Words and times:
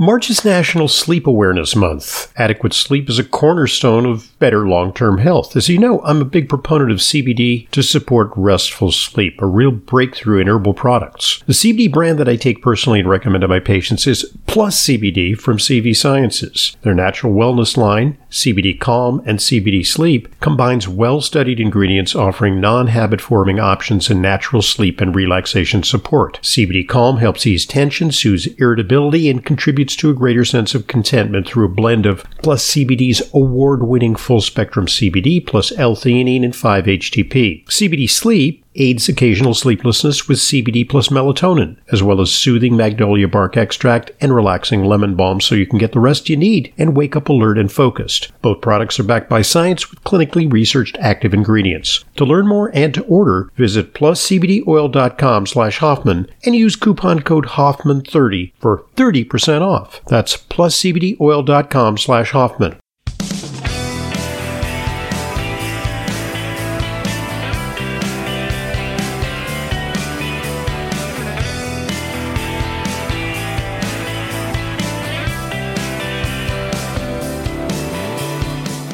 March 0.00 0.30
is 0.30 0.44
National 0.44 0.86
Sleep 0.86 1.26
Awareness 1.26 1.74
Month. 1.74 2.32
Adequate 2.36 2.72
sleep 2.72 3.10
is 3.10 3.18
a 3.18 3.24
cornerstone 3.24 4.06
of 4.06 4.38
better 4.38 4.68
long 4.68 4.92
term 4.92 5.18
health. 5.18 5.56
As 5.56 5.68
you 5.68 5.76
know, 5.76 6.00
I'm 6.02 6.20
a 6.22 6.24
big 6.24 6.48
proponent 6.48 6.92
of 6.92 6.98
CBD 6.98 7.68
to 7.70 7.82
support 7.82 8.30
restful 8.36 8.92
sleep, 8.92 9.42
a 9.42 9.46
real 9.46 9.72
breakthrough 9.72 10.40
in 10.40 10.46
herbal 10.46 10.74
products. 10.74 11.42
The 11.48 11.52
CBD 11.52 11.92
brand 11.92 12.20
that 12.20 12.28
I 12.28 12.36
take 12.36 12.62
personally 12.62 13.00
and 13.00 13.10
recommend 13.10 13.42
to 13.42 13.48
my 13.48 13.58
patients 13.58 14.06
is 14.06 14.36
Plus 14.46 14.86
CBD 14.86 15.36
from 15.36 15.58
CV 15.58 15.96
Sciences. 15.96 16.76
Their 16.82 16.94
natural 16.94 17.34
wellness 17.34 17.76
line, 17.76 18.18
CBD 18.30 18.78
Calm 18.78 19.22
and 19.24 19.38
CBD 19.38 19.86
Sleep, 19.86 20.28
combines 20.40 20.86
well 20.86 21.20
studied 21.20 21.60
ingredients 21.60 22.14
offering 22.14 22.60
non 22.60 22.88
habit 22.88 23.20
forming 23.20 23.58
options 23.58 24.10
in 24.10 24.20
natural 24.20 24.62
sleep 24.62 25.00
and 25.00 25.14
relaxation 25.14 25.82
support. 25.82 26.40
CBD 26.42 26.86
Calm 26.86 27.18
helps 27.18 27.46
ease 27.46 27.64
tension, 27.64 28.12
soothes 28.12 28.46
irritability, 28.58 29.30
and 29.30 29.44
contributes 29.44 29.78
contributes 29.78 29.96
to 29.96 30.10
a 30.10 30.14
greater 30.14 30.44
sense 30.44 30.74
of 30.74 30.86
contentment 30.86 31.46
through 31.46 31.66
a 31.66 31.68
blend 31.68 32.06
of 32.06 32.24
Plus 32.42 32.66
CBD's 32.68 33.22
award 33.34 33.82
winning 33.82 34.16
full 34.16 34.40
spectrum 34.40 34.86
CBD 34.86 35.46
plus 35.46 35.72
L 35.78 35.94
theanine 35.94 36.44
and 36.44 36.56
5 36.56 36.84
HTP. 36.84 37.64
CBD 37.66 38.08
Sleep 38.08 38.64
aids 38.78 39.08
occasional 39.08 39.54
sleeplessness 39.54 40.28
with 40.28 40.38
CBD 40.38 40.88
plus 40.88 41.08
melatonin, 41.08 41.76
as 41.92 42.02
well 42.02 42.20
as 42.20 42.32
soothing 42.32 42.76
magnolia 42.76 43.28
bark 43.28 43.56
extract 43.56 44.10
and 44.20 44.34
relaxing 44.34 44.84
lemon 44.84 45.14
balm 45.14 45.40
so 45.40 45.54
you 45.54 45.66
can 45.66 45.78
get 45.78 45.92
the 45.92 46.00
rest 46.00 46.28
you 46.28 46.36
need 46.36 46.72
and 46.78 46.96
wake 46.96 47.16
up 47.16 47.28
alert 47.28 47.58
and 47.58 47.70
focused. 47.70 48.32
Both 48.40 48.60
products 48.60 48.98
are 48.98 49.04
backed 49.04 49.28
by 49.28 49.42
science 49.42 49.90
with 49.90 50.02
clinically 50.04 50.50
researched 50.50 50.96
active 50.98 51.34
ingredients. 51.34 52.04
To 52.16 52.24
learn 52.24 52.48
more 52.48 52.70
and 52.74 52.94
to 52.94 53.04
order, 53.04 53.50
visit 53.56 53.94
pluscbdoil.com 53.94 55.46
slash 55.46 55.78
Hoffman 55.78 56.30
and 56.44 56.54
use 56.54 56.76
coupon 56.76 57.20
code 57.20 57.46
Hoffman30 57.46 58.52
for 58.58 58.84
30% 58.96 59.62
off. 59.62 60.00
That's 60.06 60.36
pluscbdoil.com 60.36 61.98
slash 61.98 62.30
Hoffman. 62.30 62.78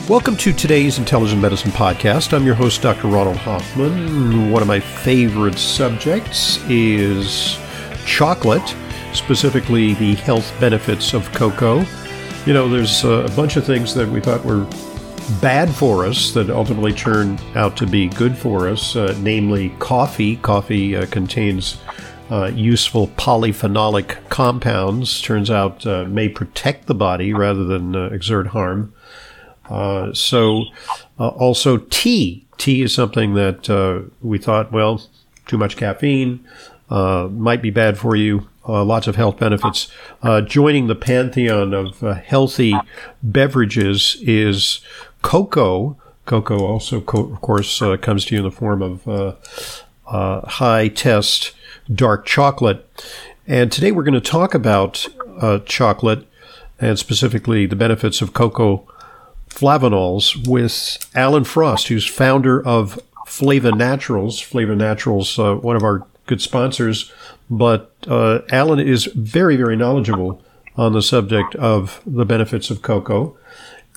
Welcome 0.07 0.37
to 0.37 0.53
today's 0.53 0.99
Intelligent 0.99 1.41
Medicine 1.41 1.71
Podcast. 1.71 2.35
I'm 2.35 2.45
your 2.45 2.55
host, 2.55 2.83
Dr. 2.83 3.09
Ronald 3.09 3.39
Hoffman. 3.39 4.51
One 4.51 4.61
of 4.61 4.69
my 4.69 4.79
favorite 4.79 5.57
subjects 5.57 6.59
is 6.69 7.59
chocolate, 8.05 8.77
specifically 9.15 9.95
the 9.95 10.15
health 10.17 10.55
benefits 10.61 11.15
of 11.15 11.33
cocoa. 11.33 11.87
You 12.45 12.53
know, 12.53 12.69
there's 12.69 13.03
a 13.03 13.33
bunch 13.35 13.57
of 13.57 13.65
things 13.65 13.95
that 13.95 14.07
we 14.07 14.21
thought 14.21 14.45
were 14.45 14.69
bad 15.41 15.75
for 15.75 16.05
us 16.05 16.33
that 16.33 16.51
ultimately 16.51 16.93
turn 16.93 17.39
out 17.55 17.75
to 17.79 17.87
be 17.87 18.09
good 18.09 18.37
for 18.37 18.69
us, 18.69 18.97
uh, 18.97 19.17
namely 19.21 19.71
coffee. 19.79 20.37
Coffee 20.37 20.97
uh, 20.97 21.07
contains 21.07 21.79
uh, 22.31 22.51
useful 22.55 23.09
polyphenolic 23.09 24.29
compounds, 24.29 25.23
turns 25.23 25.51
out 25.51 25.87
uh, 25.87 26.05
may 26.05 26.29
protect 26.29 26.89
the 26.89 26.95
body 26.95 27.33
rather 27.33 27.65
than 27.65 27.97
uh, 27.97 28.09
exert 28.09 28.49
harm. 28.49 28.93
Uh, 29.69 30.13
so, 30.13 30.65
uh, 31.19 31.29
also 31.29 31.79
tea. 31.91 32.47
Tea 32.59 32.83
is 32.83 32.95
something 32.95 33.35
that 33.35 33.69
uh, 33.69 34.03
we 34.23 34.39
thought, 34.39 34.73
well, 34.73 35.03
too 35.47 35.59
much 35.59 35.77
caffeine 35.77 36.47
uh, 36.91 37.29
might 37.31 37.63
be 37.63 37.71
bad 37.71 37.99
for 37.99 38.17
you. 38.17 38.49
Uh, 38.67 38.83
lots 38.83 39.07
of 39.07 39.17
health 39.17 39.39
benefits. 39.39 39.89
joining 40.47 40.87
the 40.87 40.95
pantheon 40.95 41.75
of 41.75 42.01
healthy 42.01 42.75
beverages 43.23 44.17
is 44.23 44.81
cocoa. 45.21 45.99
Cocoa 46.25 46.65
also, 46.65 47.03
co- 47.03 47.31
of 47.31 47.41
course, 47.43 47.83
comes 48.01 48.25
to 48.25 48.35
you 48.35 48.39
in 48.39 48.45
the 48.45 48.51
form 48.51 48.81
of 48.81 49.37
high 50.07 50.89
test 50.89 51.53
dark 51.93 52.25
chocolate. 52.25 53.05
And 53.47 53.71
today 53.71 53.93
we're 53.93 54.03
going 54.03 54.15
to 54.15 54.21
talk 54.23 54.55
about 54.55 55.07
chocolate 55.67 56.27
and 56.81 56.99
specifically 56.99 57.67
the 57.67 57.77
benefits 57.77 58.23
of 58.23 58.33
cocoa 58.33 58.89
flavanols 59.55 60.47
with 60.49 60.99
Alan 61.15 61.45
Frost, 61.45 61.89
who's 61.89 62.07
founder 62.07 62.65
of 62.67 62.99
Flava 63.27 63.71
Naturals. 63.71 64.41
Flava 64.41 64.75
Naturals, 64.75 65.39
uh, 65.39 65.55
one 65.55 65.77
of 65.77 65.83
our 65.83 66.07
good 66.27 66.41
sponsors, 66.41 67.13
but 67.49 67.93
uh, 68.09 68.41
Alan 68.51 68.81
is 68.81 69.05
very, 69.15 69.57
very 69.57 69.77
knowledgeable 69.77 70.43
on 70.77 70.93
the 70.93 71.03
subject 71.03 71.55
of 71.55 72.01
the 72.05 72.25
benefits 72.25 72.71
of 72.71 72.83
cocoa. 72.83 73.37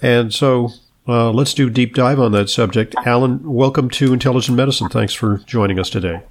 And 0.02 0.34
so 0.34 0.70
uh, 1.08 1.32
let's 1.32 1.54
do 1.54 1.70
deep 1.70 1.96
dive 1.96 2.20
on 2.20 2.34
that 2.34 2.50
subject. 2.50 2.94
Alan, 3.06 3.42
welcome 3.44 3.90
to 3.92 4.14
Intelligent 4.14 4.56
Medicine. 4.56 4.90
Thanks 4.90 5.14
for 5.14 5.40
joining 5.40 5.80
us 5.80 5.90
today. 5.90 6.22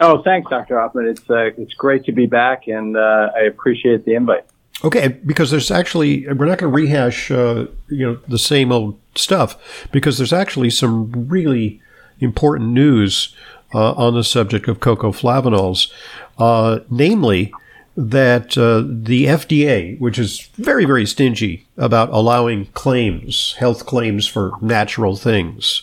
Oh, 0.00 0.20
thanks, 0.22 0.50
Dr. 0.50 0.80
Hoffman. 0.80 1.06
It's 1.06 1.30
uh, 1.30 1.50
it's 1.56 1.74
great 1.74 2.04
to 2.06 2.12
be 2.12 2.26
back, 2.26 2.66
and 2.66 2.96
uh, 2.96 3.30
I 3.36 3.42
appreciate 3.42 4.04
the 4.04 4.14
invite. 4.14 4.44
Okay, 4.84 5.08
because 5.24 5.50
there's 5.50 5.70
actually 5.70 6.26
we're 6.26 6.46
not 6.46 6.58
going 6.58 6.72
to 6.72 6.76
rehash 6.76 7.30
uh, 7.30 7.66
you 7.88 8.06
know 8.06 8.18
the 8.28 8.38
same 8.38 8.72
old 8.72 8.98
stuff 9.14 9.86
because 9.92 10.18
there's 10.18 10.32
actually 10.32 10.70
some 10.70 11.28
really 11.28 11.80
important 12.20 12.70
news 12.70 13.34
uh, 13.74 13.92
on 13.92 14.14
the 14.14 14.24
subject 14.24 14.68
of 14.68 14.80
cocoa 14.80 15.12
flavanols, 15.12 15.90
uh, 16.38 16.80
namely 16.90 17.52
that 17.96 18.56
uh, 18.56 18.82
the 18.86 19.26
FDA, 19.26 19.98
which 20.00 20.18
is 20.18 20.48
very 20.54 20.84
very 20.84 21.06
stingy 21.06 21.66
about 21.76 22.10
allowing 22.10 22.66
claims, 22.66 23.54
health 23.58 23.86
claims 23.86 24.26
for 24.26 24.52
natural 24.60 25.16
things. 25.16 25.82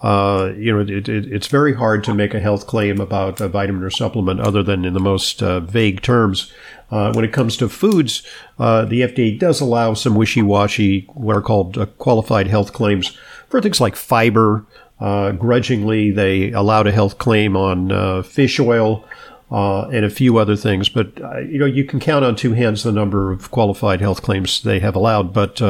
Uh, 0.00 0.52
you 0.56 0.72
know, 0.72 0.80
it, 0.80 1.08
it, 1.08 1.32
it's 1.32 1.48
very 1.48 1.74
hard 1.74 2.04
to 2.04 2.14
make 2.14 2.32
a 2.32 2.40
health 2.40 2.66
claim 2.66 3.00
about 3.00 3.40
a 3.40 3.48
vitamin 3.48 3.82
or 3.82 3.90
supplement 3.90 4.40
other 4.40 4.62
than 4.62 4.84
in 4.84 4.94
the 4.94 5.00
most 5.00 5.42
uh, 5.42 5.60
vague 5.60 6.02
terms. 6.02 6.52
Uh, 6.90 7.12
when 7.12 7.24
it 7.24 7.32
comes 7.32 7.56
to 7.56 7.68
foods, 7.68 8.22
uh, 8.58 8.84
the 8.84 9.02
FDA 9.02 9.38
does 9.38 9.60
allow 9.60 9.94
some 9.94 10.14
wishy-washy, 10.14 11.06
what 11.14 11.36
are 11.36 11.42
called 11.42 11.76
uh, 11.76 11.86
qualified 11.98 12.46
health 12.46 12.72
claims 12.72 13.16
for 13.48 13.60
things 13.60 13.80
like 13.80 13.96
fiber. 13.96 14.64
Uh, 15.00 15.32
grudgingly, 15.32 16.10
they 16.10 16.50
allowed 16.52 16.86
a 16.86 16.92
health 16.92 17.18
claim 17.18 17.56
on 17.56 17.92
uh, 17.92 18.22
fish 18.22 18.58
oil 18.58 19.04
uh, 19.50 19.88
and 19.88 20.04
a 20.04 20.10
few 20.10 20.38
other 20.38 20.56
things. 20.56 20.88
But 20.88 21.18
you 21.46 21.58
know, 21.58 21.66
you 21.66 21.84
can 21.84 22.00
count 22.00 22.24
on 22.24 22.36
two 22.36 22.52
hands 22.52 22.84
the 22.84 22.92
number 22.92 23.32
of 23.32 23.50
qualified 23.50 24.00
health 24.00 24.22
claims 24.22 24.62
they 24.62 24.78
have 24.78 24.96
allowed. 24.96 25.32
But 25.34 25.60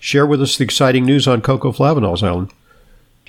share 0.00 0.26
with 0.26 0.40
us 0.40 0.56
the 0.56 0.64
exciting 0.64 1.04
news 1.04 1.26
on 1.26 1.42
cocoa 1.42 1.72
flavanols, 1.72 2.22
Alan. 2.22 2.50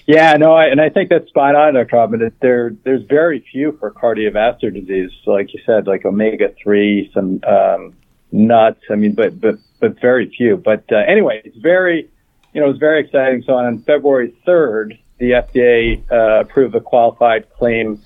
Yeah, 0.08 0.34
no, 0.34 0.54
I, 0.54 0.66
and 0.66 0.80
I 0.80 0.90
think 0.90 1.10
that's 1.10 1.28
spot 1.30 1.56
on, 1.56 1.74
Dr. 1.74 1.96
Robin. 1.96 2.32
There, 2.40 2.76
there's 2.84 3.04
very 3.04 3.44
few 3.52 3.76
for 3.80 3.90
cardiovascular 3.92 4.74
disease. 4.74 5.10
Like 5.26 5.52
you 5.54 5.62
said, 5.66 5.88
like 5.88 6.06
omega 6.06 6.54
three, 6.62 7.10
some 7.12 7.42
um, 7.44 7.96
nuts. 8.32 8.82
I 8.92 8.96
mean, 8.96 9.14
but 9.14 9.42
but 9.42 9.56
but 9.80 10.00
very 10.00 10.30
few. 10.30 10.58
But 10.58 10.84
uh, 10.92 10.98
anyway, 10.98 11.42
it's 11.44 11.58
very, 11.58 12.10
you 12.54 12.62
know, 12.62 12.70
it's 12.70 12.80
very 12.80 13.04
exciting. 13.04 13.44
So 13.48 13.54
on 13.54 13.80
February 13.80 14.36
3rd, 14.46 15.00
the 15.18 15.32
FDA 15.32 16.04
uh, 16.12 16.42
approved 16.42 16.76
a 16.76 16.82
qualified 16.82 17.50
claim 17.52 18.00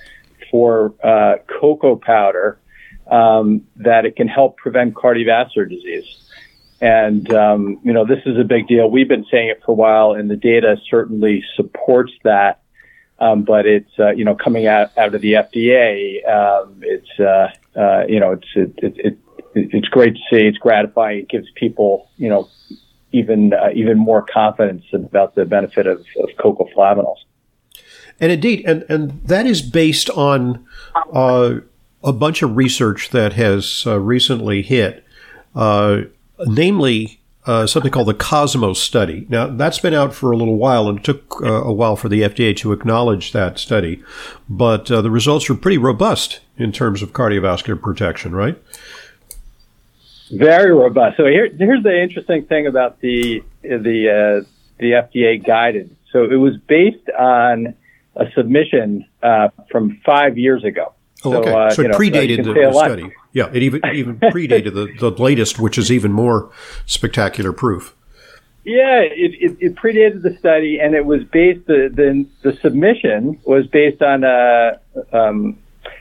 for 0.49 0.93
uh, 1.03 1.35
cocoa 1.59 1.97
powder 1.97 2.59
um, 3.07 3.67
that 3.75 4.05
it 4.05 4.15
can 4.15 4.27
help 4.27 4.55
prevent 4.57 4.93
cardiovascular 4.93 5.69
disease. 5.69 6.28
And, 6.81 7.31
um, 7.33 7.79
you 7.83 7.91
know, 7.91 8.05
this 8.05 8.19
is 8.25 8.37
a 8.39 8.43
big 8.43 8.67
deal. 8.67 8.89
We've 8.89 9.07
been 9.07 9.25
saying 9.29 9.49
it 9.49 9.61
for 9.65 9.71
a 9.71 9.75
while, 9.75 10.13
and 10.13 10.29
the 10.29 10.37
data 10.37 10.77
certainly 10.89 11.43
supports 11.55 12.13
that. 12.23 12.61
Um, 13.19 13.43
but 13.43 13.65
it's, 13.65 13.91
uh, 13.99 14.11
you 14.11 14.23
know, 14.23 14.33
coming 14.33 14.65
out, 14.65 14.97
out 14.97 15.13
of 15.13 15.19
the 15.19 15.33
FDA, 15.33 16.25
um, 16.25 16.81
it's, 16.81 17.19
uh, 17.19 17.49
uh, 17.77 18.05
you 18.07 18.19
know, 18.19 18.31
it's, 18.31 18.47
it, 18.55 18.73
it, 18.77 18.93
it, 18.97 19.17
it's 19.55 19.89
great 19.89 20.13
to 20.13 20.19
see. 20.29 20.47
It's 20.47 20.57
gratifying. 20.57 21.19
It 21.19 21.29
gives 21.29 21.47
people, 21.55 22.09
you 22.15 22.29
know, 22.29 22.47
even, 23.11 23.51
uh, 23.53 23.71
even 23.75 23.97
more 23.97 24.21
confidence 24.21 24.85
about 24.93 25.35
the 25.35 25.43
benefit 25.43 25.85
of, 25.85 26.05
of 26.23 26.29
cocoa 26.39 26.69
flavanols. 26.73 27.17
And 28.21 28.31
indeed, 28.31 28.63
and, 28.65 28.85
and 28.87 29.21
that 29.25 29.45
is 29.45 29.61
based 29.61 30.09
on 30.11 30.65
uh, 31.11 31.55
a 32.03 32.13
bunch 32.13 32.41
of 32.41 32.55
research 32.55 33.09
that 33.09 33.33
has 33.33 33.83
uh, 33.85 33.99
recently 33.99 34.61
hit. 34.61 35.05
Uh, 35.55 36.03
namely 36.45 37.19
uh, 37.45 37.65
something 37.65 37.91
called 37.91 38.07
the 38.07 38.13
Cosmos 38.13 38.79
study. 38.79 39.25
Now, 39.29 39.47
that's 39.47 39.79
been 39.79 39.93
out 39.93 40.13
for 40.13 40.31
a 40.31 40.37
little 40.37 40.57
while, 40.57 40.87
and 40.87 40.99
it 40.99 41.03
took 41.03 41.41
uh, 41.41 41.63
a 41.63 41.73
while 41.73 41.95
for 41.95 42.09
the 42.09 42.21
FDA 42.21 42.55
to 42.57 42.71
acknowledge 42.73 43.31
that 43.31 43.57
study. 43.57 44.03
But 44.47 44.91
uh, 44.91 45.01
the 45.01 45.09
results 45.09 45.49
are 45.49 45.55
pretty 45.55 45.77
robust 45.77 46.41
in 46.57 46.71
terms 46.71 47.01
of 47.01 47.13
cardiovascular 47.13 47.81
protection, 47.81 48.35
right? 48.35 48.61
Very 50.31 50.71
robust. 50.71 51.17
So 51.17 51.25
here, 51.25 51.49
here's 51.57 51.81
the 51.81 51.99
interesting 51.99 52.45
thing 52.45 52.67
about 52.67 52.99
the 52.99 53.43
the 53.63 54.43
uh, 54.43 54.47
the 54.77 54.91
FDA 54.91 55.43
guidance. 55.43 55.93
So 56.11 56.25
it 56.25 56.35
was 56.35 56.57
based 56.57 57.09
on 57.17 57.73
a 58.15 58.31
submission 58.35 59.05
uh, 59.23 59.49
from 59.71 59.99
five 60.05 60.37
years 60.37 60.63
ago. 60.63 60.93
Oh, 61.23 61.33
okay. 61.35 61.49
So, 61.49 61.57
uh, 61.57 61.69
so 61.71 61.81
it 61.83 61.91
predated 61.91 62.45
know, 62.45 62.53
the, 62.53 62.71
the 62.71 62.73
study. 62.73 63.13
Yeah, 63.31 63.49
it 63.53 63.63
even 63.63 63.81
even 63.93 64.19
predated 64.19 64.73
the, 64.73 64.93
the 64.99 65.11
latest, 65.21 65.59
which 65.59 65.77
is 65.77 65.91
even 65.91 66.11
more 66.11 66.51
spectacular 66.85 67.53
proof. 67.53 67.95
Yeah, 68.65 68.99
it, 68.99 69.33
it, 69.39 69.57
it, 69.59 69.75
predated 69.75 70.21
the 70.21 70.37
study, 70.37 70.79
and 70.79 70.93
it 70.93 71.05
was 71.05 71.23
based 71.23 71.65
the 71.67 71.89
the, 71.91 72.25
the 72.43 72.57
submission 72.57 73.39
was 73.45 73.65
based 73.67 74.01
on 74.01 74.23
a 74.23 74.79
um, 75.13 75.57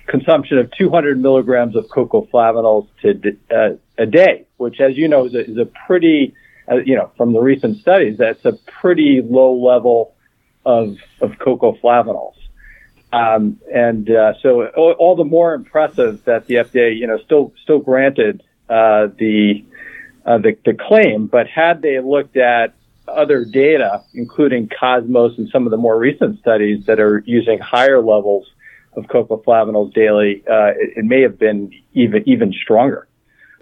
consumption 0.07 0.59
of 0.59 0.71
200 0.77 1.21
milligrams 1.21 1.77
of 1.77 1.89
cocoa 1.89 2.27
flavanols 2.33 2.89
to 3.03 3.37
uh, 3.55 3.77
a 3.97 4.07
day, 4.07 4.47
which, 4.57 4.81
as 4.81 4.97
you 4.97 5.09
know, 5.09 5.27
is 5.27 5.35
a, 5.35 5.51
is 5.51 5.57
a 5.57 5.67
pretty 5.87 6.35
uh, 6.71 6.77
you 6.77 6.97
know 6.97 7.11
from 7.17 7.33
the 7.33 7.41
recent 7.41 7.79
studies 7.79 8.19
that's 8.19 8.45
a 8.45 8.53
pretty 8.81 9.23
low 9.25 9.55
level 9.55 10.15
of 10.67 10.97
of 11.21 11.39
cocoa 11.39 11.73
flavanols. 11.83 12.35
Um, 13.13 13.59
and 13.73 14.11
uh, 14.11 14.35
so 14.43 14.67
all, 14.69 14.93
all, 14.93 15.17
the 15.17 15.25
more 15.25 15.55
impressive 15.55 16.25
that 16.25 16.47
the 16.47 16.57
FDA, 16.57 16.97
you 16.97 17.07
know, 17.07 17.19
still 17.25 17.55
still 17.63 17.79
granted 17.79 18.43
uh, 18.69 19.09
the 19.19 19.65
uh, 20.27 20.39
the, 20.39 20.57
the 20.67 20.75
claim, 20.75 21.27
but 21.27 21.47
had 21.47 21.81
they 21.81 21.99
looked 22.01 22.37
at 22.37 22.75
other 23.09 23.47
data, 23.47 24.03
including 24.13 24.69
Cosmos 24.69 25.39
and 25.39 25.49
some 25.49 25.67
of 25.67 25.71
the 25.71 25.79
more 25.79 25.99
recent 25.99 26.39
studies 26.41 26.85
that 26.85 27.01
are 27.01 27.23
using 27.27 27.59
higher 27.59 28.03
levels 28.03 28.47
of 28.95 29.09
cocoa 29.09 29.39
flavanols 29.39 29.95
daily, 29.95 30.43
uh, 30.47 30.73
it, 30.77 30.99
it, 30.99 31.05
may 31.05 31.23
have 31.23 31.39
been 31.39 31.73
even 31.95 32.23
even 32.29 32.53
stronger. 32.53 33.09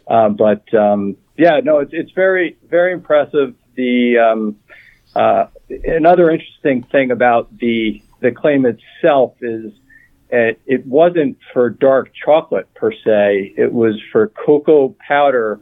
Uh, 0.08 0.28
but 0.28 0.72
um, 0.74 1.16
yeah, 1.36 1.60
no, 1.62 1.78
it's 1.78 1.92
it's 1.92 2.10
very 2.12 2.56
very 2.68 2.92
impressive. 2.92 3.54
The 3.76 4.18
um, 4.18 4.56
uh, 5.14 5.46
another 5.68 6.30
interesting 6.30 6.82
thing 6.82 7.10
about 7.10 7.56
the 7.58 8.02
the 8.20 8.30
claim 8.30 8.66
itself 8.66 9.34
is 9.40 9.72
it, 10.30 10.60
it 10.66 10.86
wasn't 10.86 11.38
for 11.52 11.70
dark 11.70 12.12
chocolate 12.14 12.72
per 12.74 12.92
se. 12.92 13.54
It 13.56 13.72
was 13.72 14.00
for 14.10 14.28
cocoa 14.28 14.94
powder 15.06 15.60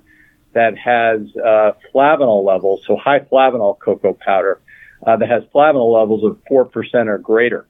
that 0.53 0.79
has 0.79 1.21
uh, 1.37 1.73
flavanol 1.93 2.45
levels, 2.45 2.83
so 2.87 2.97
high 2.97 3.21
flavanol 3.21 3.79
cocoa 3.79 4.15
powder 4.15 4.61
uh, 5.07 5.17
that 5.17 5.29
has 5.29 5.43
flavanol 5.55 5.99
levels 5.99 6.25
of 6.25 6.39
four 6.49 6.65
percent 6.65 7.09
or 7.09 7.19
greater. 7.19 7.67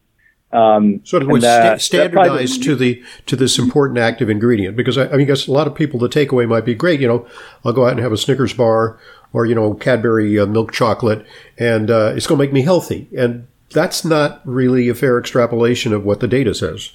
Um, 0.52 1.00
so 1.02 1.16
it 1.16 1.26
was 1.26 1.42
that, 1.42 1.80
standardized 1.80 2.62
to 2.62 2.76
the 2.76 3.02
to 3.26 3.34
this 3.34 3.58
important 3.58 3.98
active 3.98 4.30
ingredient 4.30 4.76
because 4.76 4.96
I, 4.96 5.06
I 5.06 5.12
mean, 5.12 5.22
I 5.22 5.24
guess 5.24 5.48
a 5.48 5.52
lot 5.52 5.66
of 5.66 5.74
people 5.74 5.98
the 5.98 6.08
takeaway 6.08 6.46
might 6.46 6.64
be 6.64 6.74
great. 6.74 7.00
You 7.00 7.08
know, 7.08 7.26
I'll 7.64 7.72
go 7.72 7.86
out 7.86 7.92
and 7.92 8.00
have 8.00 8.12
a 8.12 8.16
Snickers 8.16 8.52
bar 8.52 9.00
or 9.32 9.46
you 9.46 9.54
know 9.54 9.74
Cadbury 9.74 10.38
uh, 10.38 10.46
milk 10.46 10.70
chocolate, 10.70 11.26
and 11.58 11.90
uh, 11.90 12.12
it's 12.14 12.28
going 12.28 12.38
to 12.38 12.44
make 12.44 12.52
me 12.52 12.62
healthy. 12.62 13.08
And 13.16 13.48
that's 13.74 14.04
not 14.04 14.40
really 14.44 14.88
a 14.88 14.94
fair 14.94 15.18
extrapolation 15.18 15.92
of 15.92 16.04
what 16.04 16.20
the 16.20 16.28
data 16.28 16.54
says. 16.54 16.92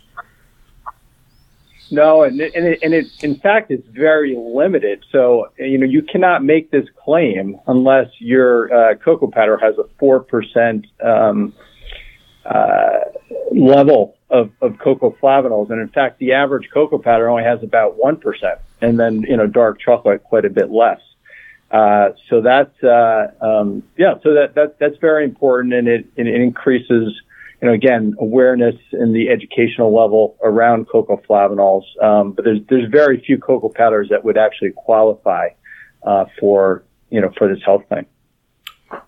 No, 1.91 2.23
and 2.23 2.39
and 2.39 2.65
it, 2.65 2.79
and 2.83 2.93
it 2.93 3.07
in 3.23 3.35
fact 3.35 3.71
it's 3.71 3.87
very 3.87 4.35
limited. 4.37 5.03
So 5.11 5.51
you 5.57 5.77
know 5.77 5.85
you 5.85 6.01
cannot 6.01 6.43
make 6.43 6.71
this 6.71 6.87
claim 7.03 7.59
unless 7.67 8.07
your 8.19 8.73
uh, 8.73 8.95
cocoa 8.95 9.27
powder 9.27 9.57
has 9.57 9.77
a 9.77 9.85
four 9.97 10.19
percent 10.19 10.85
um, 11.03 11.53
uh, 12.45 12.99
level 13.51 14.15
of, 14.29 14.51
of 14.61 14.77
cocoa 14.77 15.15
flavanols, 15.21 15.71
and 15.71 15.81
in 15.81 15.89
fact 15.89 16.19
the 16.19 16.33
average 16.33 16.69
cocoa 16.71 16.99
powder 16.99 17.27
only 17.27 17.43
has 17.43 17.63
about 17.63 17.97
one 17.97 18.17
percent, 18.17 18.59
and 18.81 18.99
then 18.99 19.23
you 19.23 19.35
know 19.35 19.47
dark 19.47 19.79
chocolate 19.79 20.23
quite 20.23 20.45
a 20.45 20.49
bit 20.49 20.69
less. 20.69 21.01
Uh, 21.71 22.09
so 22.29 22.41
that's 22.41 22.83
uh, 22.83 23.27
um, 23.41 23.83
yeah, 23.97 24.15
so 24.23 24.33
that, 24.33 24.55
that 24.55 24.79
that's 24.79 24.97
very 24.97 25.23
important, 25.23 25.73
and 25.73 25.87
it, 25.87 26.07
it 26.15 26.27
increases 26.27 27.13
you 27.61 27.67
know, 27.67 27.73
again, 27.73 28.15
awareness 28.19 28.75
in 28.93 29.11
the 29.13 29.29
educational 29.29 29.93
level 29.93 30.37
around 30.43 30.87
cocoa 30.87 31.21
flavanols. 31.29 31.83
Um, 32.01 32.31
but 32.31 32.45
there's 32.45 32.59
there's 32.69 32.89
very 32.89 33.21
few 33.21 33.37
cocoa 33.37 33.69
powders 33.69 34.07
that 34.09 34.23
would 34.23 34.37
actually 34.37 34.71
qualify 34.71 35.49
uh, 36.03 36.25
for 36.39 36.83
you 37.09 37.19
know 37.19 37.31
for 37.37 37.53
this 37.53 37.63
health 37.63 37.83
claim. 37.89 38.05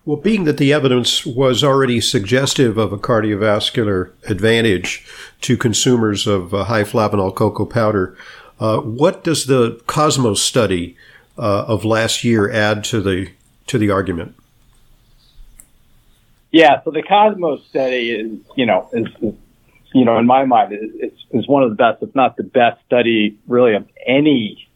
Well, 0.04 0.18
being 0.18 0.44
that 0.44 0.58
the 0.58 0.72
evidence 0.72 1.26
was 1.26 1.64
already 1.64 2.00
suggestive 2.00 2.78
of 2.78 2.92
a 2.92 2.98
cardiovascular 2.98 4.12
advantage 4.28 5.04
to 5.40 5.56
consumers 5.56 6.26
of 6.26 6.54
uh, 6.54 6.64
high 6.64 6.84
flavanol 6.84 7.34
cocoa 7.34 7.66
powder, 7.66 8.16
uh, 8.60 8.78
what 8.78 9.24
does 9.24 9.46
the 9.46 9.80
Cosmos 9.86 10.40
study 10.40 10.96
uh, 11.38 11.64
of 11.66 11.84
last 11.84 12.24
year 12.24 12.50
add 12.50 12.84
to 12.84 13.00
the 13.00 13.30
to 13.66 13.78
the 13.78 13.90
argument? 13.90 14.34
Yeah, 16.50 16.82
so 16.84 16.90
the 16.90 17.02
Cosmos 17.02 17.64
study 17.70 18.10
is, 18.10 18.38
you 18.56 18.66
know, 18.66 18.88
is, 18.92 19.06
is 19.22 19.34
you 19.94 20.04
know, 20.04 20.18
in 20.18 20.26
my 20.26 20.44
mind, 20.44 20.72
is, 20.72 21.12
is 21.30 21.48
one 21.48 21.62
of 21.62 21.70
the 21.70 21.76
best, 21.76 22.02
if 22.02 22.14
not 22.14 22.36
the 22.36 22.42
best 22.42 22.80
study, 22.86 23.38
really 23.46 23.74
of 23.74 23.86
any 24.06 24.68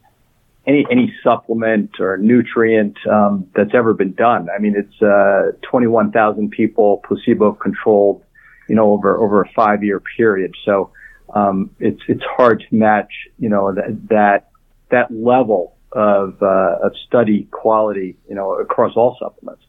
any 0.66 0.86
any 0.90 1.14
supplement 1.22 2.00
or 2.00 2.16
nutrient 2.16 2.96
um, 3.06 3.48
that's 3.54 3.74
ever 3.74 3.94
been 3.94 4.14
done. 4.14 4.48
I 4.54 4.58
mean, 4.58 4.74
it's 4.76 5.02
uh, 5.02 5.52
21,000 5.62 6.50
people, 6.50 7.02
placebo 7.06 7.52
controlled, 7.52 8.22
you 8.68 8.74
know, 8.74 8.92
over 8.92 9.16
over 9.16 9.42
a 9.42 9.48
five 9.50 9.84
year 9.84 10.00
period. 10.16 10.54
So 10.64 10.90
um, 11.34 11.70
it's 11.78 12.00
it's 12.08 12.24
hard 12.24 12.64
to 12.68 12.74
match, 12.74 13.12
you 13.38 13.48
know, 13.48 13.72
that 13.72 14.08
that 14.08 14.50
that 14.90 15.14
level 15.14 15.75
of 15.92 16.42
uh, 16.42 16.78
of 16.82 16.92
study 17.06 17.48
quality, 17.50 18.16
you 18.28 18.34
know, 18.34 18.54
across 18.54 18.96
all 18.96 19.16
supplements. 19.20 19.62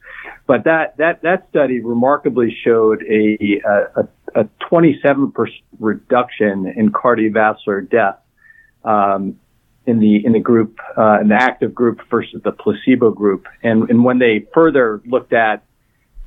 But 0.45 0.63
that, 0.63 0.97
that, 0.97 1.21
that 1.23 1.47
study 1.49 1.81
remarkably 1.81 2.55
showed 2.63 3.03
a, 3.03 3.61
a, 3.95 4.41
a 4.41 4.49
27% 4.71 5.33
reduction 5.79 6.67
in 6.75 6.91
cardiovascular 6.91 7.89
death, 7.89 8.19
um, 8.85 9.39
in 9.85 9.99
the, 9.99 10.25
in 10.25 10.31
the 10.33 10.39
group, 10.39 10.77
uh, 10.97 11.19
in 11.21 11.27
the 11.29 11.35
active 11.35 11.75
group 11.75 12.01
versus 12.09 12.41
the 12.43 12.51
placebo 12.51 13.11
group. 13.11 13.45
And, 13.61 13.89
and 13.89 14.03
when 14.05 14.19
they 14.19 14.45
further 14.53 15.01
looked 15.05 15.33
at, 15.33 15.63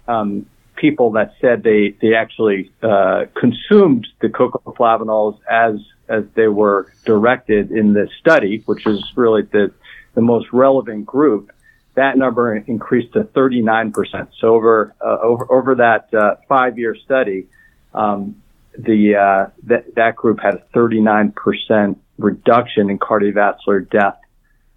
um, 0.06 0.46
people 0.76 1.12
that 1.12 1.34
said 1.40 1.62
they, 1.62 1.94
they 2.00 2.14
actually, 2.14 2.70
uh, 2.82 3.24
consumed 3.38 4.06
the 4.20 4.28
cocoa 4.28 4.72
flavanols 4.78 5.38
as, 5.50 5.76
as 6.08 6.24
they 6.34 6.48
were 6.48 6.92
directed 7.04 7.70
in 7.70 7.94
this 7.94 8.10
study, 8.18 8.62
which 8.66 8.86
is 8.86 9.02
really 9.14 9.42
the, 9.42 9.72
the 10.20 10.26
most 10.26 10.48
relevant 10.52 11.06
group, 11.06 11.50
that 11.94 12.18
number 12.18 12.54
increased 12.54 13.14
to 13.14 13.24
39%. 13.24 14.28
So 14.38 14.54
over 14.54 14.94
uh, 15.00 15.16
over 15.22 15.50
over 15.50 15.74
that 15.76 16.12
uh, 16.12 16.36
five 16.46 16.78
year 16.78 16.94
study, 16.94 17.46
um, 17.94 18.42
the 18.78 19.16
uh, 19.16 19.50
that 19.64 19.94
that 19.94 20.16
group 20.16 20.38
had 20.40 20.54
a 20.54 20.62
39% 20.76 21.96
reduction 22.18 22.90
in 22.90 22.98
cardiovascular 22.98 23.88
death 23.88 24.18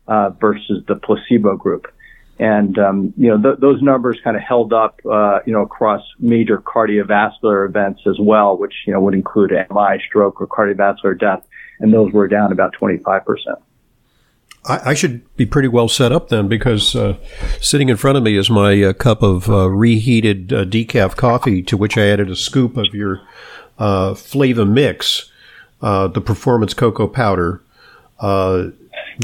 uh, 0.07 0.29
versus 0.29 0.83
the 0.87 0.95
placebo 0.95 1.57
group. 1.57 1.87
And 2.39 2.79
um, 2.79 3.13
you 3.17 3.29
know 3.29 3.41
th- 3.41 3.59
those 3.59 3.81
numbers 3.81 4.19
kind 4.23 4.37
of 4.37 4.43
held 4.43 4.71
up, 4.71 4.99
uh, 5.05 5.39
you 5.45 5.51
know, 5.51 5.61
across 5.61 6.01
major 6.19 6.57
cardiovascular 6.57 7.67
events 7.67 8.01
as 8.07 8.15
well, 8.17 8.57
which 8.57 8.73
you 8.87 8.93
know 8.93 9.01
would 9.01 9.13
include 9.13 9.51
MI, 9.51 10.01
stroke, 10.07 10.39
or 10.41 10.47
cardiovascular 10.47 11.19
death, 11.19 11.45
and 11.81 11.93
those 11.93 12.13
were 12.13 12.29
down 12.29 12.53
about 12.53 12.71
25 12.73 13.25
percent. 13.25 13.59
I, 14.65 14.91
I, 14.91 14.93
should 14.93 15.35
be 15.35 15.45
pretty 15.45 15.67
well 15.67 15.89
set 15.89 16.11
up 16.11 16.29
then 16.29 16.47
because 16.47 16.95
uh, 16.95 17.17
sitting 17.59 17.89
in 17.89 17.97
front 17.97 18.17
of 18.17 18.23
me 18.23 18.37
is 18.37 18.49
my 18.49 18.81
uh, 18.81 18.93
cup 18.93 19.21
of 19.21 19.49
uh, 19.49 19.69
reheated 19.69 20.53
uh, 20.53 20.65
decaf 20.65 21.15
coffee 21.15 21.61
to 21.63 21.75
which 21.75 21.97
I 21.97 22.07
added 22.07 22.29
a 22.29 22.35
scoop 22.35 22.77
of 22.77 22.93
your 22.93 23.21
uh, 23.77 24.13
Flava 24.13 24.65
Mix, 24.65 25.31
uh, 25.81 26.07
the 26.07 26.21
performance 26.21 26.73
cocoa 26.73 27.07
powder, 27.07 27.61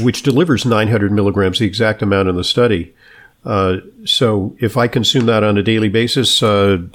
which 0.02 0.22
delivers 0.22 0.66
900 0.66 1.10
milligrams, 1.10 1.58
the 1.58 1.66
exact 1.66 2.02
amount 2.02 2.28
in 2.28 2.36
the 2.36 2.44
study. 2.44 2.94
so 4.04 4.56
if 4.58 4.76
I 4.76 4.88
consume 4.88 5.26
that 5.26 5.42
on 5.42 5.56
a 5.56 5.62
daily 5.62 5.88
basis, 5.88 6.42
you 6.42 6.90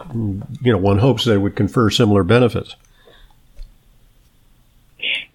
know, 0.62 0.78
one 0.78 1.00
hopes 1.00 1.25
that 1.25 1.34
it 1.34 1.40
would 1.40 1.56
confer 1.56 1.90
similar 1.90 2.24
benefits. 2.24 2.75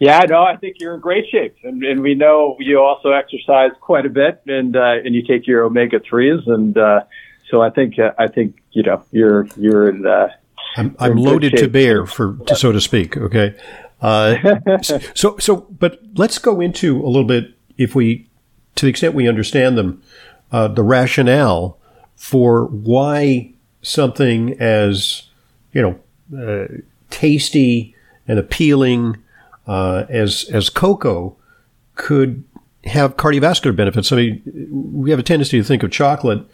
Yeah, 0.01 0.21
no, 0.21 0.43
I 0.43 0.57
think 0.57 0.77
you're 0.81 0.95
in 0.95 1.01
great 1.01 1.27
shape, 1.31 1.57
and, 1.63 1.85
and 1.85 2.01
we 2.01 2.15
know 2.15 2.57
you 2.59 2.81
also 2.81 3.11
exercise 3.11 3.71
quite 3.83 4.07
a 4.07 4.09
bit, 4.09 4.41
and 4.47 4.75
uh, 4.75 4.95
and 5.05 5.15
you 5.15 5.23
take 5.23 5.47
your 5.47 5.63
omega 5.65 6.01
threes, 6.01 6.41
and 6.47 6.77
uh, 6.77 7.03
so 7.51 7.61
I 7.61 7.69
think 7.69 7.99
uh, 7.99 8.13
I 8.19 8.27
think 8.27 8.63
you 8.73 8.83
know 8.83 9.05
you're 9.13 9.47
you're 9.57 9.91
in. 9.91 10.07
Uh, 10.07 10.29
I'm, 10.77 10.97
I'm 10.99 11.17
loaded 11.17 11.55
to 11.59 11.69
bear, 11.69 12.07
for 12.07 12.35
to, 12.47 12.57
so 12.57 12.73
to 12.73 12.81
speak. 12.81 13.19
Okay, 13.19 13.55
uh, 14.01 14.37
so 15.15 15.37
so, 15.37 15.57
but 15.57 16.01
let's 16.15 16.39
go 16.39 16.63
into 16.63 17.05
a 17.05 17.09
little 17.09 17.25
bit, 17.25 17.53
if 17.77 17.95
we, 17.95 18.27
to 18.77 18.87
the 18.87 18.91
extent 18.91 19.15
we 19.15 19.29
understand 19.29 19.77
them, 19.77 20.03
uh, 20.51 20.69
the 20.69 20.83
rationale 20.83 21.79
for 22.17 22.65
why 22.69 23.53
something 23.83 24.59
as 24.59 25.25
you 25.75 25.83
know 25.83 26.01
uh, 26.39 26.69
tasty 27.11 27.95
and 28.27 28.39
appealing 28.39 29.19
uh, 29.67 30.05
as 30.09 30.49
as 30.53 30.71
cocoa 30.71 31.37
could 31.95 32.45
have 32.85 33.17
cardiovascular 33.17 33.75
benefits. 33.75 34.11
I 34.11 34.17
mean, 34.17 34.43
we 34.93 35.11
have 35.11 35.19
a 35.19 35.25
tendency 35.25 35.59
to 35.59 35.65
think 35.65 35.83
of 35.83 35.91
chocolate 35.91 36.47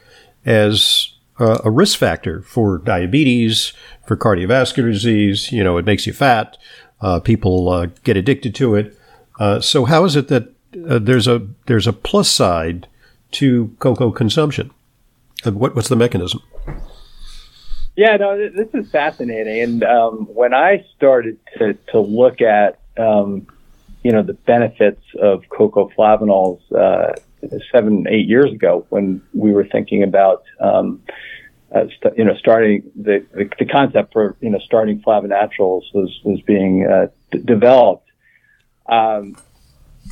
as 0.44 1.12
uh, 1.38 1.58
a 1.64 1.70
risk 1.70 1.98
factor 1.98 2.42
for 2.42 2.78
diabetes, 2.78 3.72
for 4.06 4.16
cardiovascular 4.16 4.92
disease. 4.92 5.52
You 5.52 5.62
know, 5.62 5.76
it 5.78 5.84
makes 5.84 6.06
you 6.06 6.12
fat. 6.12 6.56
Uh, 7.00 7.20
people 7.20 7.68
uh, 7.68 7.86
get 8.04 8.16
addicted 8.16 8.54
to 8.56 8.75
it. 8.75 8.98
Uh, 9.38 9.60
so, 9.60 9.84
how 9.84 10.04
is 10.04 10.16
it 10.16 10.28
that 10.28 10.52
uh, 10.88 10.98
there's 10.98 11.28
a 11.28 11.46
there's 11.66 11.86
a 11.86 11.92
plus 11.92 12.30
side 12.30 12.88
to 13.32 13.75
cocoa 13.78 14.10
consumption. 14.10 14.70
Uh, 15.44 15.52
what, 15.52 15.75
what's 15.75 15.88
the 15.88 15.96
mechanism? 15.96 16.42
Yeah, 17.96 18.16
no, 18.16 18.36
this 18.50 18.68
is 18.75 18.90
fascinating. 18.90 19.62
And 19.62 19.84
um, 19.84 20.26
when 20.32 20.52
I 20.52 20.84
started 20.96 21.38
to, 21.58 21.75
to 21.92 22.00
look 22.00 22.40
at, 22.42 22.78
um, 22.98 23.46
you 24.02 24.12
know, 24.12 24.22
the 24.22 24.34
benefits 24.34 25.02
of 25.20 25.42
cocoa 25.48 25.90
flavanols 25.96 26.60
uh, 26.72 27.14
seven, 27.72 28.06
eight 28.08 28.26
years 28.26 28.52
ago, 28.52 28.86
when 28.90 29.22
we 29.34 29.52
were 29.52 29.64
thinking 29.64 30.02
about, 30.02 30.44
um, 30.60 31.02
uh, 31.74 31.86
st- 31.98 32.16
you 32.16 32.24
know, 32.24 32.36
starting 32.36 32.90
the, 32.94 33.26
the, 33.32 33.50
the 33.58 33.64
concept 33.64 34.12
for 34.12 34.36
you 34.40 34.50
know 34.50 34.58
starting 34.58 35.00
flavonaturals 35.02 35.82
was 35.92 36.20
was 36.24 36.40
being 36.42 36.86
uh, 36.86 37.08
d- 37.32 37.38
developed. 37.38 38.08
Um, 38.88 39.36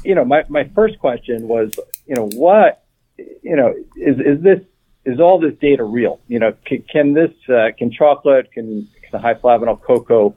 you 0.05 0.15
know, 0.15 0.25
my 0.25 0.45
my 0.49 0.65
first 0.75 0.99
question 0.99 1.47
was, 1.47 1.73
you 2.07 2.17
know, 2.17 2.29
what, 2.35 2.85
you 3.17 3.57
know, 3.57 3.75
is 3.97 4.19
is 4.19 4.43
this 4.43 4.61
is 5.05 5.21
all 5.21 5.39
this 5.39 5.55
data 5.61 5.85
real? 5.85 6.21
You 6.29 6.39
know, 6.39 6.55
can, 6.65 6.83
can 6.83 7.13
this, 7.13 7.33
uh, 7.49 7.69
can 7.77 7.91
chocolate, 7.91 8.51
can, 8.53 8.89
can 9.03 9.21
high 9.21 9.35
flavanol 9.35 9.81
cocoa 9.81 10.35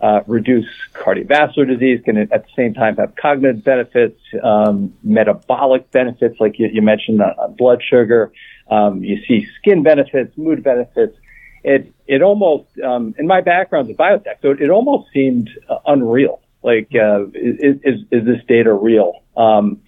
uh, 0.00 0.20
reduce 0.26 0.66
cardiovascular 0.94 1.66
disease? 1.66 2.00
Can 2.04 2.16
at 2.16 2.30
the 2.30 2.50
same 2.54 2.74
time 2.74 2.96
have 2.96 3.14
cognitive 3.16 3.64
benefits, 3.64 4.20
um, 4.42 4.94
metabolic 5.02 5.90
benefits, 5.90 6.38
like 6.40 6.58
you, 6.58 6.68
you 6.72 6.82
mentioned 6.82 7.20
on, 7.22 7.30
on, 7.38 7.54
blood 7.54 7.82
sugar? 7.82 8.32
Um, 8.70 9.02
you 9.02 9.22
see 9.26 9.46
skin 9.58 9.82
benefits, 9.82 10.36
mood 10.36 10.62
benefits. 10.62 11.16
It 11.64 11.92
it 12.06 12.22
almost, 12.22 12.66
um, 12.80 13.14
in 13.18 13.26
my 13.26 13.40
background 13.40 13.90
a 13.90 13.94
biotech, 13.94 14.40
so 14.42 14.50
it, 14.50 14.60
it 14.60 14.70
almost 14.70 15.10
seemed 15.12 15.50
uh, 15.68 15.78
unreal. 15.86 16.40
Like, 16.62 16.90
uh, 16.94 17.26
is, 17.28 17.78
is, 17.84 18.00
is 18.10 18.24
this 18.24 18.44
data 18.48 18.72
real? 18.72 19.22
Um, 19.36 19.82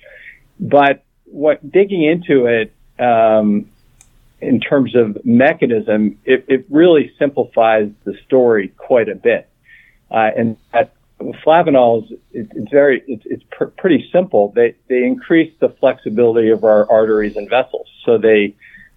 but 0.60 1.04
what 1.24 1.70
digging 1.70 2.04
into 2.04 2.46
it, 2.46 2.72
um, 2.98 3.68
in 4.40 4.60
terms 4.60 4.94
of 4.94 5.24
mechanism, 5.24 6.18
it, 6.24 6.44
it 6.48 6.66
really 6.70 7.12
simplifies 7.18 7.90
the 8.04 8.14
story 8.26 8.68
quite 8.76 9.08
a 9.08 9.14
bit. 9.14 9.47
Uh, 10.10 10.30
and 10.36 10.56
at 10.72 10.92
flavanols, 11.44 12.10
it, 12.32 12.48
it's 12.54 12.70
very, 12.70 13.02
it's, 13.06 13.24
it's 13.26 13.42
pr- 13.50 13.64
pretty 13.64 14.08
simple. 14.12 14.52
They, 14.54 14.74
they 14.88 15.04
increase 15.04 15.52
the 15.60 15.68
flexibility 15.68 16.50
of 16.50 16.64
our 16.64 16.90
arteries 16.90 17.36
and 17.36 17.48
vessels. 17.50 17.88
So 18.04 18.18
they, 18.18 18.54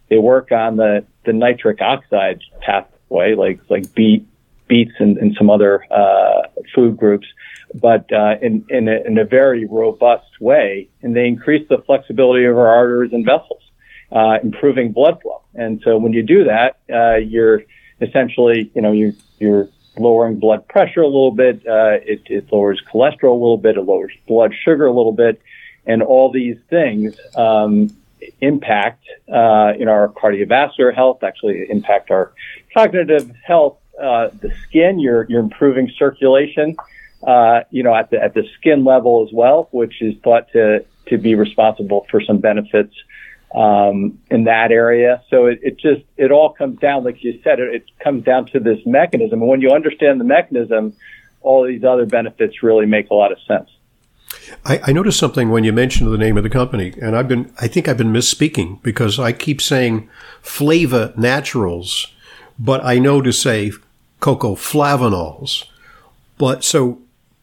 they 0.10 0.18
work 0.18 0.52
on 0.52 0.78
the, 0.78 1.06
the 1.26 1.34
nitric 1.34 1.82
oxide 1.82 2.42
pathway, 2.62 3.36
like, 3.36 3.60
like 3.70 3.94
beet, 3.94 4.28
beets 4.68 4.94
and, 5.00 5.18
and 5.18 5.36
some 5.36 5.50
other, 5.50 5.84
uh, 5.92 6.44
food 6.74 6.96
groups, 6.96 7.28
but, 7.74 8.12
uh, 8.14 8.36
in, 8.42 8.66
in 8.70 8.88
a, 8.88 9.02
in 9.06 9.18
a 9.18 9.26
very 9.26 9.66
robust 9.66 10.40
way. 10.40 10.88
And 11.02 11.16
they 11.16 11.28
increase 11.28 11.68
the 11.70 11.80
flexibility 11.80 12.46
of 12.46 12.58
our 12.58 12.68
arteries 12.68 13.14
and 13.14 13.26
vessels 13.26 13.64
uh, 14.12 14.38
improving 14.44 14.92
blood 14.92 15.22
flow. 15.22 15.42
And 15.56 15.82
so 15.84 15.98
when 15.98 16.14
you 16.14 16.24
do 16.24 16.46
that, 16.46 16.80
uh, 16.94 17.16
you're 17.16 17.64
essentially, 18.00 18.72
you 18.76 18.82
know, 18.82 18.92
you're, 18.92 19.14
you're 19.40 19.68
lowering 19.98 20.40
blood 20.40 20.68
pressure 20.68 21.02
a 21.02 21.08
little 21.08 21.32
bit. 21.32 21.68
Uh, 21.68 22.00
it, 22.04 22.22
it 22.28 22.52
lowers 22.52 22.82
cholesterol 22.92 23.32
a 23.32 23.42
little 23.42 23.58
bit. 23.58 23.78
It 23.78 23.82
lowers 23.82 24.14
blood 24.28 24.54
sugar 24.64 24.86
a 24.86 24.94
little 24.94 25.12
bit. 25.12 25.42
And 25.86 26.04
all 26.04 26.32
these 26.32 26.58
things, 26.70 27.20
um, 27.36 27.90
impact, 28.40 29.04
uh, 29.28 29.74
know, 29.86 29.92
our 29.92 30.10
cardiovascular 30.10 30.94
health, 30.94 31.24
actually 31.24 31.66
impact 31.70 32.12
our 32.12 32.34
cognitive 32.74 33.32
health, 33.44 33.78
uh, 34.02 34.30
the 34.42 34.54
skin, 34.64 35.00
you're, 35.00 35.26
you're 35.28 35.40
improving 35.40 35.92
circulation, 35.98 36.76
uh, 37.26 37.62
you 37.72 37.84
know, 37.84 37.96
at 37.96 38.10
the, 38.12 38.22
at 38.22 38.34
the 38.34 38.48
skin 38.58 38.84
level 38.84 39.26
as 39.28 39.34
well, 39.34 39.68
which 39.72 40.02
is 40.02 40.16
thought 40.24 40.52
to, 40.52 40.86
to 41.08 41.18
be 41.18 41.36
responsible 41.36 42.06
for 42.10 42.22
some 42.22 42.38
benefits 42.38 42.94
um, 43.54 44.20
in 44.30 44.46
that 44.46 44.72
area. 44.72 45.22
So 45.30 45.48
it, 45.48 45.60
it, 45.62 45.78
just 45.78 46.02
it 46.18 46.32
all 46.32 46.54
comes 46.54 46.80
down, 46.80 47.04
like 47.04 47.24
you 47.24 47.40
said, 47.44 47.60
it, 47.60 47.76
it, 47.76 47.86
comes 48.00 48.24
down 48.24 48.46
to 48.48 48.60
this 48.60 48.80
mechanism. 48.86 49.42
And 49.42 49.50
when 49.50 49.62
you 49.62 49.72
understand 49.72 50.20
the 50.20 50.26
mechanism, 50.26 50.94
all 51.42 51.66
these 51.66 51.84
other 51.84 52.06
benefits 52.06 52.64
really 52.64 52.86
make 52.86 53.10
a 53.10 53.14
lot 53.14 53.32
of 53.32 53.38
sense. 53.48 53.70
I, 54.66 54.80
I 54.86 54.92
noticed 54.94 55.20
something 55.20 55.50
when 55.50 55.64
you 55.64 55.74
mentioned 55.74 56.12
the 56.12 56.18
name 56.18 56.38
of 56.38 56.44
the 56.44 56.50
company, 56.50 56.94
and 57.02 57.16
I've 57.16 57.28
been 57.28 57.54
I 57.60 57.68
think 57.68 57.88
I've 57.88 57.98
been 57.98 58.14
misspeaking 58.14 58.82
because 58.82 59.20
I 59.20 59.34
keep 59.34 59.62
saying 59.62 60.10
Flava 60.42 61.14
Naturals, 61.18 62.08
but 62.58 62.84
I 62.84 62.98
know 62.98 63.22
to 63.22 63.34
say 63.34 63.72
cocoa 64.20 64.56
flavanols. 64.56 65.66
But 66.38 66.64
so, 66.64 67.02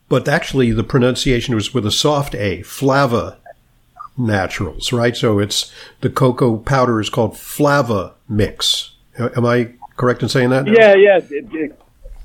but 0.09 0.27
actually 0.27 0.73
the 0.73 0.83
pronunciation 0.83 1.55
was 1.55 1.75
with 1.75 1.87
a 1.87 1.91
soft 1.91 2.35
A, 2.35 2.63
flava 2.63 3.39
naturals, 4.19 4.93
right? 4.93 5.17
So 5.17 5.39
it's 5.39 5.73
the 6.01 6.11
cocoa 6.11 6.57
powder 6.59 7.01
is 7.01 7.09
called 7.09 7.39
Flava 7.39 8.15
Mix. 8.29 8.93
Am 9.19 9.47
I 9.47 9.73
correct 9.97 10.23
in 10.23 10.29
saying 10.29 10.51
that? 10.51 10.65
Now? 10.65 10.73
Yeah, 10.73 10.95
yeah, 10.95 11.17
it, 11.19 11.55
it, 11.55 11.81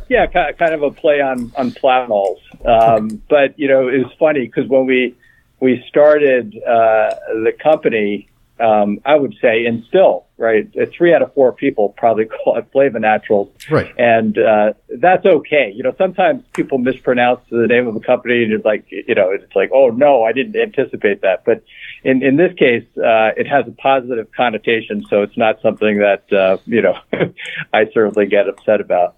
yeah, 0.10 0.28
kind 0.28 0.74
of 0.74 0.84
a 0.84 0.92
play 0.92 1.22
on 1.22 1.52
on 1.56 1.72
flavanols. 1.72 2.40
Um, 2.66 3.06
okay. 3.06 3.20
But 3.30 3.60
you 3.60 3.68
know, 3.68 3.88
it 3.88 4.04
was 4.04 4.14
funny 4.20 4.46
because 4.46 4.68
when 4.70 4.86
we 4.86 5.16
we 5.60 5.84
started 5.88 6.56
uh, 6.58 7.16
the 7.44 7.54
company, 7.62 8.30
um, 8.60 9.00
I 9.06 9.16
would 9.16 9.36
say, 9.42 9.66
and 9.66 9.84
still, 9.86 10.26
right, 10.38 10.70
three 10.96 11.14
out 11.14 11.22
of 11.22 11.34
four 11.34 11.52
people 11.54 11.90
probably 11.98 12.26
call 12.44 12.58
it 12.58 12.68
Flava 12.72 13.00
Naturals. 13.00 13.50
Right. 13.70 13.94
And 13.98 14.38
uh, 14.38 14.74
that's 15.00 15.26
okay. 15.26 15.72
You 15.76 15.84
know, 15.84 15.96
sometimes 15.98 16.44
people 16.54 16.78
mispronounce 16.78 17.42
the 17.50 17.68
name 17.68 17.88
of 17.88 17.96
a 17.96 18.00
company 18.00 18.44
and 18.44 18.54
it's 18.54 18.66
like, 18.66 18.86
you 18.90 19.16
know, 19.16 19.32
it's 19.32 19.56
like, 19.56 19.72
oh, 19.74 19.90
no, 19.90 20.24
I 20.24 20.34
didn't 20.34 20.56
anticipate 20.56 21.22
that. 21.22 21.44
But 21.46 21.64
in, 22.04 22.24
in 22.24 22.38
this 22.38 22.54
case, 22.54 22.86
uh, 22.98 23.32
it 23.36 23.48
has 23.48 23.68
a 23.68 23.72
positive 23.72 24.28
connotation, 24.36 25.06
so 25.10 25.24
it's 25.24 25.38
not 25.38 25.62
something 25.62 26.00
that, 26.00 26.32
uh, 26.32 26.58
you 26.66 26.82
know, 26.82 26.98
I 27.74 27.90
certainly 27.94 28.28
get 28.28 28.48
upset 28.48 28.82
about. 28.82 29.18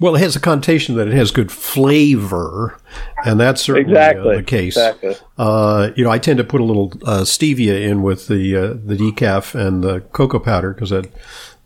Well, 0.00 0.14
it 0.14 0.20
has 0.20 0.36
a 0.36 0.40
connotation 0.40 0.94
that 0.96 1.08
it 1.08 1.14
has 1.14 1.32
good 1.32 1.50
flavor, 1.50 2.78
and 3.24 3.40
that's 3.40 3.62
certainly 3.62 3.96
uh, 3.96 3.98
exactly, 3.98 4.34
uh, 4.34 4.36
the 4.36 4.42
case. 4.44 4.76
Exactly. 4.76 5.16
Uh, 5.36 5.90
you 5.96 6.04
know, 6.04 6.10
I 6.10 6.18
tend 6.18 6.38
to 6.38 6.44
put 6.44 6.60
a 6.60 6.64
little 6.64 6.92
uh, 7.04 7.22
stevia 7.22 7.80
in 7.82 8.02
with 8.02 8.28
the 8.28 8.56
uh, 8.56 8.66
the 8.84 8.96
decaf 8.96 9.54
and 9.56 9.82
the 9.82 10.00
cocoa 10.12 10.38
powder 10.38 10.72
because 10.72 10.90
that 10.90 11.10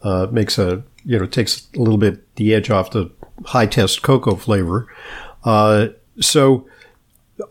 uh, 0.03 0.29
makes 0.31 0.59
a 0.59 0.83
you 1.05 1.19
know 1.19 1.27
takes 1.27 1.69
a 1.75 1.79
little 1.79 1.99
bit 1.99 2.35
the 2.37 2.55
edge 2.55 2.71
off 2.71 2.91
the 2.93 3.11
high 3.47 3.67
test 3.67 4.03
cocoa 4.03 4.37
flavor. 4.37 4.89
so. 6.21 6.67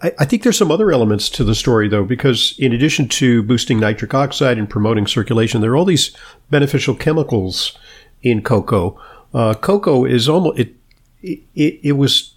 I, 0.01 0.13
I 0.19 0.25
think 0.25 0.43
there's 0.43 0.59
some 0.59 0.71
other 0.71 0.91
elements 0.91 1.27
to 1.31 1.43
the 1.43 1.55
story, 1.55 1.89
though, 1.89 2.05
because 2.05 2.55
in 2.59 2.71
addition 2.71 3.09
to 3.09 3.43
boosting 3.43 3.79
nitric 3.79 4.13
oxide 4.13 4.57
and 4.57 4.69
promoting 4.69 5.05
circulation, 5.05 5.59
there 5.59 5.71
are 5.71 5.75
all 5.75 5.85
these 5.85 6.15
beneficial 6.49 6.95
chemicals 6.95 7.77
in 8.21 8.41
cocoa 8.41 8.97
uh, 9.33 9.53
cocoa 9.53 10.05
is 10.05 10.27
almost 10.27 10.59
it, 10.59 10.75
it. 11.21 11.79
It 11.83 11.93
was 11.93 12.33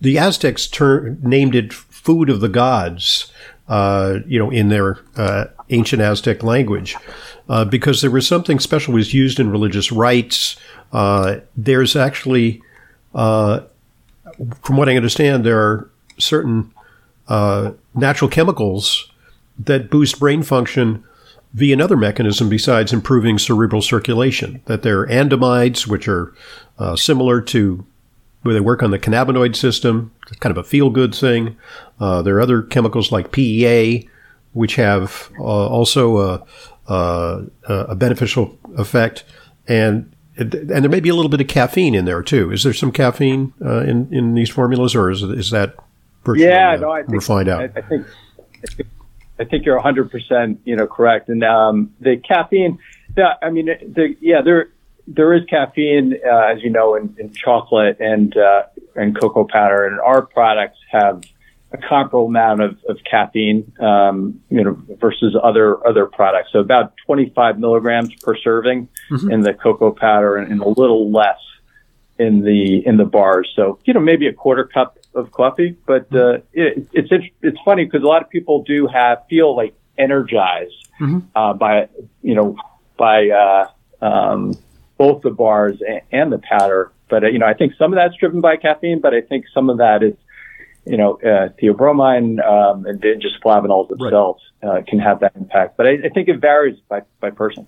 the 0.00 0.18
Aztecs 0.18 0.68
named 1.22 1.54
it 1.54 1.72
food 1.72 2.30
of 2.30 2.40
the 2.40 2.48
gods. 2.48 3.32
Uh, 3.68 4.20
you 4.26 4.38
know, 4.38 4.48
in 4.48 4.70
their 4.70 4.98
uh, 5.18 5.44
ancient 5.68 6.00
Aztec 6.00 6.42
language, 6.42 6.96
uh, 7.50 7.66
because 7.66 8.00
there 8.00 8.10
was 8.10 8.26
something 8.26 8.58
special 8.58 8.94
was 8.94 9.12
used 9.12 9.38
in 9.38 9.50
religious 9.50 9.92
rites. 9.92 10.56
Uh, 10.90 11.40
there's 11.54 11.94
actually, 11.94 12.62
uh, 13.14 13.60
from 14.62 14.78
what 14.78 14.88
I 14.88 14.96
understand, 14.96 15.44
there 15.44 15.60
are 15.60 15.90
certain 16.16 16.72
natural 17.94 18.30
chemicals 18.30 19.12
that 19.58 19.90
boost 19.90 20.18
brain 20.18 20.42
function 20.42 21.04
via 21.58 21.74
another 21.74 21.96
mechanism 21.96 22.48
besides 22.48 22.92
improving 22.92 23.38
cerebral 23.38 23.82
circulation. 23.82 24.62
That 24.66 24.82
they're 24.82 25.06
anandamides, 25.06 25.86
which 25.86 26.06
are 26.06 26.32
uh, 26.78 26.94
similar 26.96 27.40
to 27.42 27.84
where 28.42 28.54
they 28.54 28.60
work 28.60 28.82
on 28.82 28.92
the 28.92 28.98
cannabinoid 28.98 29.56
system, 29.56 30.12
kind 30.38 30.56
of 30.56 30.58
a 30.58 30.62
feel 30.62 30.88
good 30.88 31.14
thing. 31.14 31.56
Uh, 31.98 32.22
there 32.22 32.36
are 32.36 32.40
other 32.40 32.62
chemicals 32.62 33.10
like 33.10 33.32
PEA, 33.32 34.08
which 34.52 34.76
have 34.76 35.30
uh, 35.40 35.42
also 35.42 36.18
a, 36.18 36.44
a, 36.86 37.44
a, 37.68 37.96
beneficial 37.96 38.56
effect. 38.76 39.24
And 39.66 40.12
and 40.36 40.52
there 40.52 40.88
may 40.88 41.00
be 41.00 41.08
a 41.08 41.14
little 41.16 41.28
bit 41.28 41.40
of 41.40 41.48
caffeine 41.48 41.96
in 41.96 42.04
there 42.04 42.22
too. 42.22 42.52
Is 42.52 42.62
there 42.62 42.72
some 42.72 42.92
caffeine 42.92 43.52
uh, 43.64 43.80
in 43.80 44.08
in 44.14 44.34
these 44.34 44.48
formulas, 44.48 44.94
or 44.94 45.10
is 45.10 45.22
is 45.22 45.50
that 45.50 45.74
virtually 46.24 46.48
yeah? 46.48 46.76
No, 46.76 46.92
I 46.92 47.00
think, 47.00 47.10
we'll 47.10 47.20
find 47.20 47.48
out. 47.48 47.62
I, 47.62 47.70
I 47.74 47.80
think 47.80 48.06
I 49.40 49.44
think 49.44 49.64
you're 49.64 49.80
100%, 49.80 50.58
you 50.64 50.76
know, 50.76 50.86
correct. 50.86 51.28
And 51.28 51.44
um, 51.44 51.94
the 52.00 52.16
caffeine, 52.16 52.78
yeah, 53.16 53.34
I 53.42 53.50
mean, 53.50 53.66
the, 53.66 54.16
yeah, 54.20 54.42
there 54.42 54.70
there 55.08 55.32
is 55.32 55.44
caffeine, 55.46 56.18
uh, 56.24 56.52
as 56.52 56.62
you 56.62 56.70
know, 56.70 56.94
in, 56.94 57.14
in 57.18 57.32
chocolate 57.32 57.98
and 57.98 58.36
uh, 58.36 58.64
and 58.94 59.18
cocoa 59.18 59.44
powder, 59.50 59.86
and 59.86 59.98
our 60.00 60.22
products 60.22 60.78
have 60.90 61.22
a 61.72 61.78
comparable 61.78 62.26
amount 62.26 62.62
of, 62.62 62.78
of 62.88 62.98
caffeine, 63.10 63.72
um, 63.80 64.40
you 64.50 64.62
know, 64.62 64.80
versus 65.00 65.34
other 65.42 65.86
other 65.86 66.06
products. 66.06 66.50
So 66.52 66.58
about 66.58 66.94
25 67.06 67.58
milligrams 67.58 68.14
per 68.22 68.36
serving 68.36 68.88
mm-hmm. 69.10 69.30
in 69.30 69.40
the 69.40 69.54
cocoa 69.54 69.92
powder, 69.92 70.36
and, 70.36 70.52
and 70.52 70.60
a 70.60 70.68
little 70.68 71.10
less 71.10 71.40
in 72.18 72.42
the 72.42 72.86
in 72.86 72.98
the 72.98 73.04
bars. 73.04 73.50
So 73.56 73.78
you 73.84 73.94
know, 73.94 74.00
maybe 74.00 74.26
a 74.26 74.32
quarter 74.32 74.64
cup 74.64 74.98
of 75.18 75.32
coffee, 75.32 75.76
but 75.86 76.14
uh, 76.14 76.38
it, 76.52 76.88
it's 76.92 77.10
it's 77.42 77.58
funny 77.64 77.84
because 77.84 78.02
a 78.02 78.06
lot 78.06 78.22
of 78.22 78.30
people 78.30 78.62
do 78.62 78.86
have 78.86 79.24
feel 79.28 79.56
like 79.56 79.74
energized 79.98 80.88
mm-hmm. 81.00 81.18
uh, 81.34 81.52
by 81.54 81.88
you 82.22 82.34
know 82.34 82.56
by 82.96 83.28
uh, 83.28 83.66
um, 84.04 84.54
both 84.96 85.22
the 85.22 85.30
bars 85.30 85.80
and, 85.86 86.00
and 86.12 86.32
the 86.32 86.38
powder. 86.38 86.92
But 87.08 87.24
uh, 87.24 87.28
you 87.28 87.38
know, 87.38 87.46
I 87.46 87.54
think 87.54 87.74
some 87.78 87.92
of 87.92 87.96
that's 87.96 88.16
driven 88.16 88.40
by 88.40 88.56
caffeine, 88.56 89.00
but 89.00 89.14
I 89.14 89.20
think 89.20 89.46
some 89.52 89.70
of 89.70 89.78
that 89.78 90.02
is 90.02 90.14
you 90.84 90.96
know 90.96 91.14
uh, 91.16 91.48
theobromine 91.60 92.44
um, 92.46 92.86
and 92.86 93.02
just 93.20 93.42
flavanols 93.42 93.88
themselves 93.88 94.42
right. 94.62 94.78
uh, 94.78 94.82
can 94.82 94.98
have 94.98 95.20
that 95.20 95.36
impact. 95.36 95.76
But 95.76 95.86
I, 95.86 95.90
I 96.04 96.08
think 96.08 96.28
it 96.28 96.40
varies 96.40 96.78
by 96.88 97.02
by 97.20 97.30
person. 97.30 97.66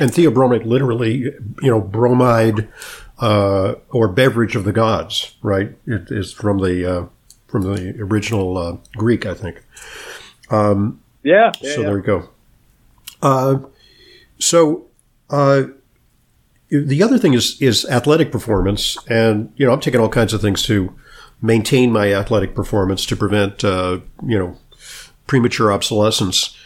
And 0.00 0.10
theobromate, 0.10 0.64
literally, 0.64 1.18
you 1.18 1.70
know, 1.70 1.78
bromide 1.78 2.70
uh, 3.22 3.76
or 3.90 4.08
beverage 4.08 4.56
of 4.56 4.64
the 4.64 4.72
gods, 4.72 5.36
right? 5.42 5.70
It 5.86 6.10
is 6.10 6.32
from 6.32 6.58
the 6.58 6.84
uh, 6.84 7.06
from 7.46 7.62
the 7.62 7.94
original 8.00 8.58
uh, 8.58 8.76
Greek, 8.96 9.24
I 9.24 9.34
think. 9.34 9.62
Um, 10.50 11.00
yeah, 11.22 11.52
yeah, 11.60 11.74
So 11.74 11.80
yeah. 11.80 11.86
there 11.86 11.96
we 11.96 12.02
go. 12.02 12.28
Uh, 13.22 13.58
so 14.40 14.86
uh, 15.30 15.64
the 16.68 17.00
other 17.02 17.16
thing 17.16 17.32
is 17.32 17.62
is 17.62 17.84
athletic 17.86 18.32
performance, 18.32 18.98
and 19.08 19.52
you 19.56 19.64
know, 19.66 19.72
I'm 19.72 19.80
taking 19.80 20.00
all 20.00 20.08
kinds 20.08 20.34
of 20.34 20.40
things 20.40 20.62
to 20.64 20.92
maintain 21.40 21.92
my 21.92 22.12
athletic 22.12 22.56
performance 22.56 23.06
to 23.06 23.16
prevent 23.16 23.62
uh, 23.62 24.00
you 24.26 24.36
know 24.36 24.58
premature 25.28 25.72
obsolescence. 25.72 26.56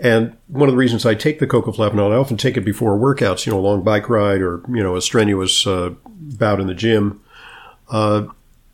And 0.00 0.36
one 0.46 0.68
of 0.68 0.72
the 0.72 0.78
reasons 0.78 1.04
I 1.04 1.14
take 1.14 1.40
the 1.40 1.46
cocoa 1.46 1.72
flavanol, 1.72 2.12
I 2.12 2.16
often 2.16 2.36
take 2.36 2.56
it 2.56 2.64
before 2.64 2.96
workouts, 2.96 3.46
you 3.46 3.52
know, 3.52 3.58
a 3.58 3.60
long 3.60 3.82
bike 3.82 4.08
ride 4.08 4.40
or, 4.40 4.62
you 4.68 4.82
know, 4.82 4.94
a 4.94 5.02
strenuous 5.02 5.66
uh, 5.66 5.94
bout 6.06 6.60
in 6.60 6.68
the 6.68 6.74
gym, 6.74 7.20
uh, 7.90 8.26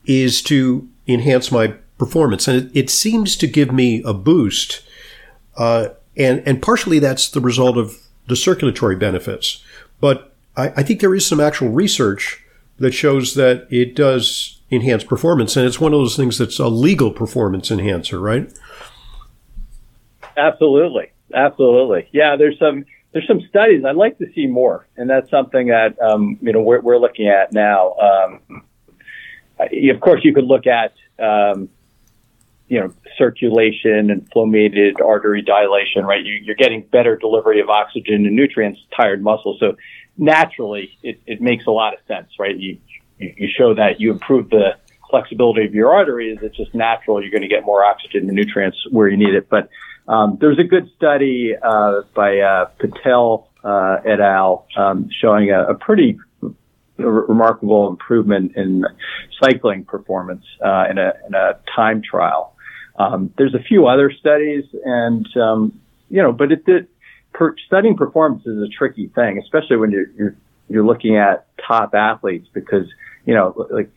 is 0.05 0.43
to 0.43 0.87
enhance 1.09 1.51
my 1.51 1.69
performance. 1.99 2.47
And 2.47 2.65
it, 2.65 2.77
it, 2.77 2.91
seems 2.91 3.37
to 3.37 3.47
give 3.47 3.73
me 3.73 4.03
a 4.05 4.13
boost. 4.13 4.83
Uh, 5.57 5.89
and, 6.17 6.43
and 6.47 6.61
partially 6.61 6.99
that's 6.99 7.31
the 7.31 7.41
result 7.41 7.79
of 7.79 7.97
the 8.27 8.37
circulatory 8.37 8.97
benefits. 8.97 9.65
But 10.01 10.35
I, 10.57 10.69
I 10.77 10.83
think 10.83 11.01
there 11.01 11.15
is 11.15 11.27
some 11.27 11.41
actual 11.41 11.69
research 11.71 12.45
that 12.79 12.93
shows 12.93 13.35
that 13.35 13.67
it 13.71 13.95
does 13.95 14.61
enhance 14.71 15.05
performance. 15.05 15.57
And 15.57 15.67
it's 15.67 15.81
one 15.81 15.95
of 15.95 16.01
those 16.01 16.17
things 16.17 16.37
that's 16.37 16.59
a 16.59 16.69
legal 16.69 17.11
performance 17.11 17.71
enhancer, 17.71 18.21
right? 18.21 18.53
Absolutely. 20.37 21.13
Absolutely. 21.33 22.09
Yeah, 22.13 22.37
there's 22.37 22.59
some 22.59 22.85
there's 23.13 23.27
some 23.29 23.41
studies. 23.49 23.85
I'd 23.85 23.97
like 23.97 24.19
to 24.19 24.27
see 24.35 24.47
more, 24.47 24.87
and 24.97 25.09
that's 25.09 25.31
something 25.31 25.69
that 25.69 26.01
um, 26.03 26.37
you 26.43 26.53
know 26.53 26.61
we're, 26.61 26.81
we're 26.81 26.99
looking 26.99 27.29
at 27.29 27.53
now. 27.53 27.95
Um, 27.95 28.63
of 29.59 30.01
course, 30.01 30.21
you 30.25 30.35
could 30.35 30.45
look 30.45 30.67
at 30.67 30.93
um, 31.19 31.69
you 32.69 32.81
know 32.81 32.93
circulation 33.17 34.11
and 34.11 34.29
flow-mediated 34.33 35.01
artery 35.01 35.43
dilation. 35.43 36.05
Right, 36.05 36.25
you, 36.25 36.51
are 36.53 36.57
getting 36.57 36.83
better 36.83 37.17
delivery 37.17 37.61
of 37.61 37.71
oxygen 37.71 38.27
and 38.27 38.35
nutrients, 38.35 38.81
to 38.81 38.97
tired 38.97 39.23
muscle. 39.23 39.57
So 39.61 39.77
naturally, 40.19 40.99
it, 41.03 41.21
it 41.27 41.41
makes 41.41 41.67
a 41.67 41.71
lot 41.71 41.95
of 41.95 42.01
sense. 42.09 42.31
Right, 42.39 42.57
you 42.57 42.79
you 43.19 43.49
show 43.57 43.75
that 43.75 44.01
you 44.01 44.11
improve 44.11 44.51
the 44.51 44.77
flexibility 45.09 45.65
of 45.65 45.73
your 45.73 45.95
arteries. 45.95 46.39
It's 46.43 46.57
just 46.57 46.75
natural. 46.75 47.23
You're 47.23 47.31
going 47.31 47.43
to 47.43 47.49
get 47.49 47.65
more 47.65 47.85
oxygen 47.85 48.23
and 48.23 48.33
nutrients 48.33 48.77
where 48.91 49.07
you 49.07 49.17
need 49.17 49.35
it, 49.35 49.49
but 49.49 49.69
um, 50.09 50.39
there's 50.41 50.59
a 50.59 50.65
good 50.65 50.91
study 50.97 51.55
uh, 51.61 52.03
by 52.15 52.39
uh, 52.39 52.67
Patel 52.79 53.49
uh, 53.63 53.97
et 54.05 54.21
al. 54.21 54.67
Um, 54.77 55.09
showing 55.21 55.51
a, 55.51 55.65
a 55.65 55.75
pretty 55.75 56.19
r- 56.43 56.53
remarkable 56.99 57.89
improvement 57.89 58.57
in 58.57 58.85
cycling 59.43 59.85
performance 59.85 60.45
uh, 60.65 60.85
in, 60.91 60.99
a, 60.99 61.13
in 61.27 61.35
a 61.35 61.59
time 61.75 62.03
trial. 62.03 62.55
Um, 62.97 63.33
there's 63.37 63.55
a 63.55 63.63
few 63.63 63.87
other 63.87 64.13
studies, 64.13 64.65
and 64.85 65.27
um, 65.37 65.81
you 66.11 66.23
know, 66.23 66.33
but 66.33 66.53
it, 66.53 66.63
it 66.67 66.89
per, 67.33 67.57
studying 67.67 67.97
performance 67.97 68.47
is 68.47 68.59
a 68.63 68.69
tricky 68.69 69.09
thing, 69.09 69.39
especially 69.39 69.77
when 69.77 69.91
you're, 69.91 70.11
you're 70.17 70.37
you're 70.69 70.85
looking 70.85 71.17
at 71.17 71.47
top 71.67 71.95
athletes 71.95 72.49
because 72.53 72.87
you 73.27 73.35
know, 73.35 73.67
like 73.71 73.91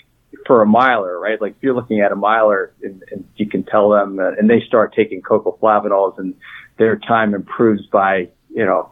for 0.46 0.62
a 0.62 0.66
miler, 0.66 1.20
right? 1.20 1.42
Like 1.42 1.54
if 1.58 1.64
you're 1.64 1.76
looking 1.76 2.02
at 2.02 2.12
a 2.12 2.16
miler 2.16 2.74
and, 2.82 3.04
and 3.12 3.28
you 3.36 3.48
can 3.48 3.64
tell 3.64 3.90
them, 3.90 4.20
uh, 4.20 4.32
and 4.32 4.50
they 4.50 4.62
start 4.66 4.94
taking 4.96 5.22
cocoa 5.22 5.58
flavanols 5.62 6.18
and 6.18 6.36
their 6.78 6.98
time 6.98 7.34
improves 7.34 7.86
by, 7.88 8.30
you 8.50 8.66
know, 8.66 8.90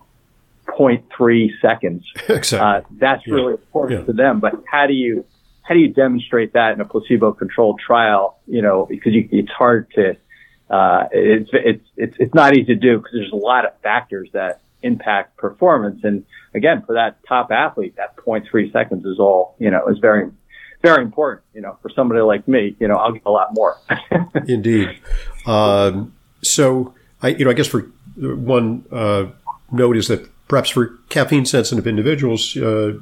0.3 0.67 1.49
seconds. 1.61 2.03
Exactly. 2.29 2.59
Uh, 2.59 2.81
that's 2.99 3.27
really 3.27 3.53
yeah. 3.53 3.59
important 3.59 3.99
yeah. 4.01 4.05
to 4.05 4.13
them. 4.13 4.39
But 4.39 4.63
how 4.69 4.87
do 4.87 4.93
you, 4.93 5.25
how 5.61 5.73
do 5.73 5.79
you 5.79 5.89
demonstrate 5.89 6.53
that 6.53 6.73
in 6.73 6.81
a 6.81 6.85
placebo 6.85 7.33
controlled 7.33 7.79
trial? 7.79 8.39
You 8.47 8.61
know, 8.61 8.85
because 8.89 9.13
you, 9.13 9.27
it's 9.31 9.51
hard 9.51 9.89
to, 9.91 10.17
uh, 10.69 11.07
it's, 11.11 11.49
it's, 11.53 11.85
it's, 11.95 12.15
it's 12.19 12.33
not 12.33 12.53
easy 12.53 12.65
to 12.65 12.75
do 12.75 12.97
because 12.97 13.11
there's 13.13 13.31
a 13.31 13.35
lot 13.35 13.65
of 13.65 13.71
factors 13.81 14.29
that 14.33 14.61
impact 14.81 15.37
performance. 15.37 16.01
And 16.03 16.25
again, 16.53 16.83
for 16.85 16.93
that 16.93 17.19
top 17.27 17.51
athlete, 17.51 17.95
that 17.97 18.15
0.3 18.17 18.71
seconds 18.71 19.05
is 19.05 19.19
all, 19.19 19.55
you 19.59 19.69
know, 19.69 19.87
is 19.87 19.99
very, 19.99 20.31
very 20.85 21.03
important. 21.03 21.43
You 21.53 21.61
know, 21.61 21.77
for 21.81 21.89
somebody 21.89 22.21
like 22.21 22.47
me, 22.47 22.75
you 22.79 22.87
know, 22.87 22.95
I'll 22.95 23.11
get 23.11 23.23
a 23.25 23.31
lot 23.31 23.53
more. 23.53 23.77
Indeed. 24.47 24.99
Um, 25.45 26.13
so 26.41 26.93
I, 27.21 27.29
you 27.29 27.45
know, 27.45 27.51
I 27.51 27.53
guess 27.53 27.67
for 27.67 27.81
one 28.17 28.85
uh, 28.91 29.25
note 29.71 29.97
is 29.97 30.07
that 30.09 30.29
perhaps 30.47 30.69
for 30.69 30.97
caffeine 31.09 31.45
sensitive 31.45 31.87
individuals, 31.87 32.55
uh, 32.57 32.93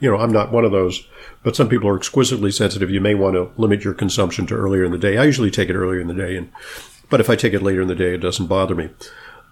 you 0.00 0.10
know, 0.10 0.16
I'm 0.16 0.32
not 0.32 0.52
one 0.52 0.64
of 0.64 0.72
those, 0.72 1.06
but 1.42 1.54
some 1.54 1.68
people 1.68 1.88
are 1.88 1.96
exquisitely 1.96 2.50
sensitive. 2.50 2.90
You 2.90 3.00
may 3.00 3.14
want 3.14 3.34
to 3.34 3.50
limit 3.56 3.84
your 3.84 3.94
consumption 3.94 4.46
to 4.48 4.54
earlier 4.54 4.84
in 4.84 4.92
the 4.92 4.98
day. 4.98 5.16
I 5.16 5.24
usually 5.24 5.50
take 5.50 5.68
it 5.68 5.74
earlier 5.74 6.00
in 6.00 6.08
the 6.08 6.14
day, 6.14 6.36
and 6.36 6.50
but 7.10 7.20
if 7.20 7.30
I 7.30 7.36
take 7.36 7.54
it 7.54 7.62
later 7.62 7.82
in 7.82 7.88
the 7.88 7.94
day, 7.94 8.14
it 8.14 8.18
doesn't 8.18 8.46
bother 8.46 8.74
me. 8.74 8.90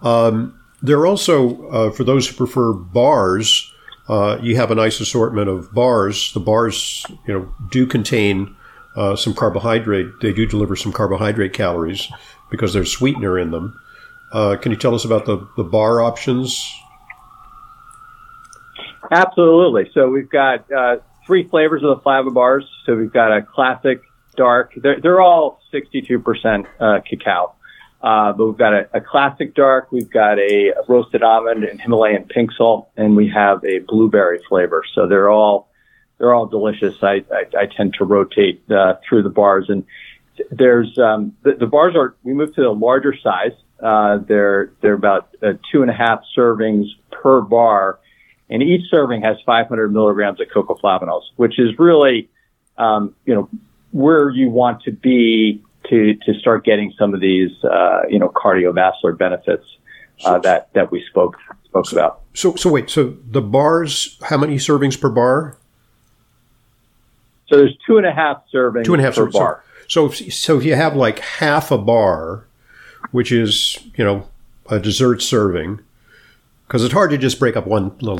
Um, 0.01 0.59
there 0.81 0.99
are 0.99 1.07
also, 1.07 1.67
uh, 1.69 1.91
for 1.91 2.03
those 2.03 2.27
who 2.27 2.35
prefer 2.35 2.71
bars, 2.71 3.73
uh, 4.07 4.37
you 4.41 4.55
have 4.55 4.71
a 4.71 4.75
nice 4.75 4.99
assortment 4.99 5.49
of 5.49 5.73
bars. 5.73 6.31
The 6.33 6.39
bars, 6.39 7.05
you 7.27 7.33
know, 7.33 7.53
do 7.69 7.85
contain 7.85 8.55
uh, 8.95 9.15
some 9.15 9.33
carbohydrate. 9.33 10.07
They 10.21 10.33
do 10.33 10.45
deliver 10.45 10.75
some 10.75 10.91
carbohydrate 10.91 11.53
calories 11.53 12.07
because 12.49 12.73
there's 12.73 12.91
sweetener 12.91 13.37
in 13.37 13.51
them. 13.51 13.79
Uh, 14.31 14.57
can 14.57 14.71
you 14.71 14.77
tell 14.77 14.95
us 14.95 15.05
about 15.05 15.25
the, 15.25 15.47
the 15.55 15.63
bar 15.63 16.01
options? 16.01 16.69
Absolutely. 19.11 19.89
So 19.93 20.09
we've 20.09 20.29
got 20.29 20.71
uh, 20.71 20.97
three 21.25 21.47
flavors 21.47 21.83
of 21.83 21.97
the 21.97 22.01
Flava 22.01 22.31
bars. 22.31 22.65
So 22.85 22.95
we've 22.95 23.11
got 23.11 23.35
a 23.35 23.41
classic 23.41 24.01
dark. 24.35 24.73
They're, 24.75 24.99
they're 25.01 25.21
all 25.21 25.61
62% 25.73 26.65
uh, 26.79 26.99
cacao. 27.07 27.53
Uh, 28.07 28.31
but 28.31 28.45
we've 28.47 28.57
got 28.57 28.73
a, 28.73 28.89
a, 28.93 29.01
classic 29.01 29.53
dark, 29.53 29.91
we've 29.91 30.09
got 30.09 30.39
a, 30.39 30.71
roasted 30.87 31.23
almond 31.23 31.65
and 31.65 31.81
Himalayan 31.81 32.23
pink 32.23 32.51
salt, 32.53 32.89
and 32.95 33.17
we 33.17 33.27
have 33.27 33.61
a 33.65 33.79
blueberry 33.79 34.39
flavor. 34.47 34.85
So 34.95 35.09
they're 35.09 35.29
all 35.29 35.67
they're 36.17 36.33
all 36.33 36.45
delicious. 36.45 36.95
I 37.03 37.25
I, 37.29 37.63
I 37.63 37.65
tend 37.65 37.95
to 37.95 38.05
rotate 38.05 38.63
uh, 38.71 38.93
through 39.05 39.23
the 39.23 39.29
bars, 39.29 39.65
and 39.67 39.83
there's 40.49 40.97
um, 40.97 41.35
the, 41.43 41.55
the, 41.55 41.65
bars 41.65 41.95
are 41.97 42.15
we 42.23 42.33
moved 42.33 42.55
to 42.55 42.61
a 42.61 42.71
larger 42.71 43.13
size. 43.21 43.51
Uh, 43.83 44.19
they're 44.25 44.71
they're 44.79 44.93
about 44.93 45.35
uh, 45.43 45.53
two 45.69 45.81
and 45.81 45.91
a 45.91 45.93
half 45.93 46.21
servings 46.37 46.85
per 47.11 47.41
bar, 47.41 47.99
and 48.49 48.63
each 48.63 48.89
serving 48.89 49.23
has 49.23 49.35
500 49.45 49.91
milligrams 49.91 50.39
of 50.39 50.47
cocoa 50.53 50.75
flavanols, 50.75 51.23
which 51.35 51.59
is 51.59 51.77
really 51.77 52.29
um, 52.77 53.15
you 53.25 53.35
know 53.35 53.49
where 53.91 54.29
you 54.29 54.49
want 54.49 54.83
to 54.83 54.93
be 54.93 55.61
to 55.89 56.15
to 56.15 56.33
start 56.39 56.65
getting 56.65 56.93
some 56.97 57.13
of 57.13 57.19
these 57.19 57.51
uh, 57.63 58.01
you 58.09 58.19
know 58.19 58.29
cardiovascular 58.29 59.17
benefits 59.17 59.65
uh, 60.25 60.39
that 60.39 60.73
that 60.73 60.91
we 60.91 61.03
spoke 61.09 61.37
spoke 61.65 61.85
so, 61.87 61.95
about. 61.95 62.21
So 62.33 62.55
so 62.55 62.71
wait, 62.71 62.89
so 62.89 63.15
the 63.25 63.41
bars, 63.41 64.17
how 64.23 64.37
many 64.37 64.55
servings 64.57 64.99
per 64.99 65.09
bar? 65.09 65.57
So 67.47 67.57
there's 67.57 67.77
two 67.85 67.97
and 67.97 68.05
a 68.05 68.13
half 68.13 68.43
servings 68.53 68.85
two 68.85 68.93
and 68.93 69.01
a 69.01 69.05
half 69.05 69.15
per 69.15 69.29
bar. 69.29 69.63
So 69.87 70.07
if, 70.07 70.33
so 70.33 70.57
if 70.57 70.65
you 70.65 70.75
have 70.75 70.95
like 70.95 71.19
half 71.19 71.71
a 71.71 71.77
bar, 71.77 72.45
which 73.11 73.31
is 73.31 73.79
you 73.95 74.03
know 74.03 74.27
a 74.69 74.79
dessert 74.79 75.21
serving, 75.21 75.79
because 76.67 76.83
it's 76.83 76.93
hard 76.93 77.11
to 77.11 77.17
just 77.17 77.39
break 77.39 77.55
up 77.55 77.65
one 77.65 77.95
little 77.99 78.19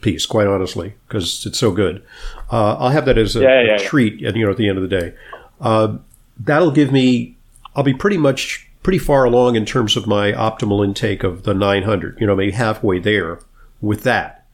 piece, 0.00 0.26
quite 0.26 0.46
honestly, 0.46 0.94
because 1.08 1.46
it's 1.46 1.58
so 1.58 1.70
good. 1.70 2.04
Uh, 2.52 2.74
I'll 2.74 2.90
have 2.90 3.06
that 3.06 3.18
as 3.18 3.36
a, 3.36 3.40
yeah, 3.40 3.62
yeah, 3.62 3.74
a 3.76 3.78
treat, 3.78 4.20
you 4.20 4.44
know, 4.44 4.50
at 4.50 4.56
the 4.56 4.68
end 4.68 4.78
of 4.78 4.88
the 4.88 5.00
day. 5.00 5.14
Uh, 5.60 5.98
that'll 6.38 6.70
give 6.70 6.92
me, 6.92 7.36
I'll 7.74 7.84
be 7.84 7.94
pretty 7.94 8.18
much 8.18 8.68
pretty 8.82 8.98
far 8.98 9.24
along 9.24 9.56
in 9.56 9.66
terms 9.66 9.96
of 9.96 10.06
my 10.06 10.30
optimal 10.30 10.84
intake 10.84 11.24
of 11.24 11.42
the 11.42 11.52
900, 11.52 12.20
you 12.20 12.26
know, 12.26 12.36
maybe 12.36 12.52
halfway 12.52 13.00
there 13.00 13.40
with 13.80 14.04
that. 14.04 14.46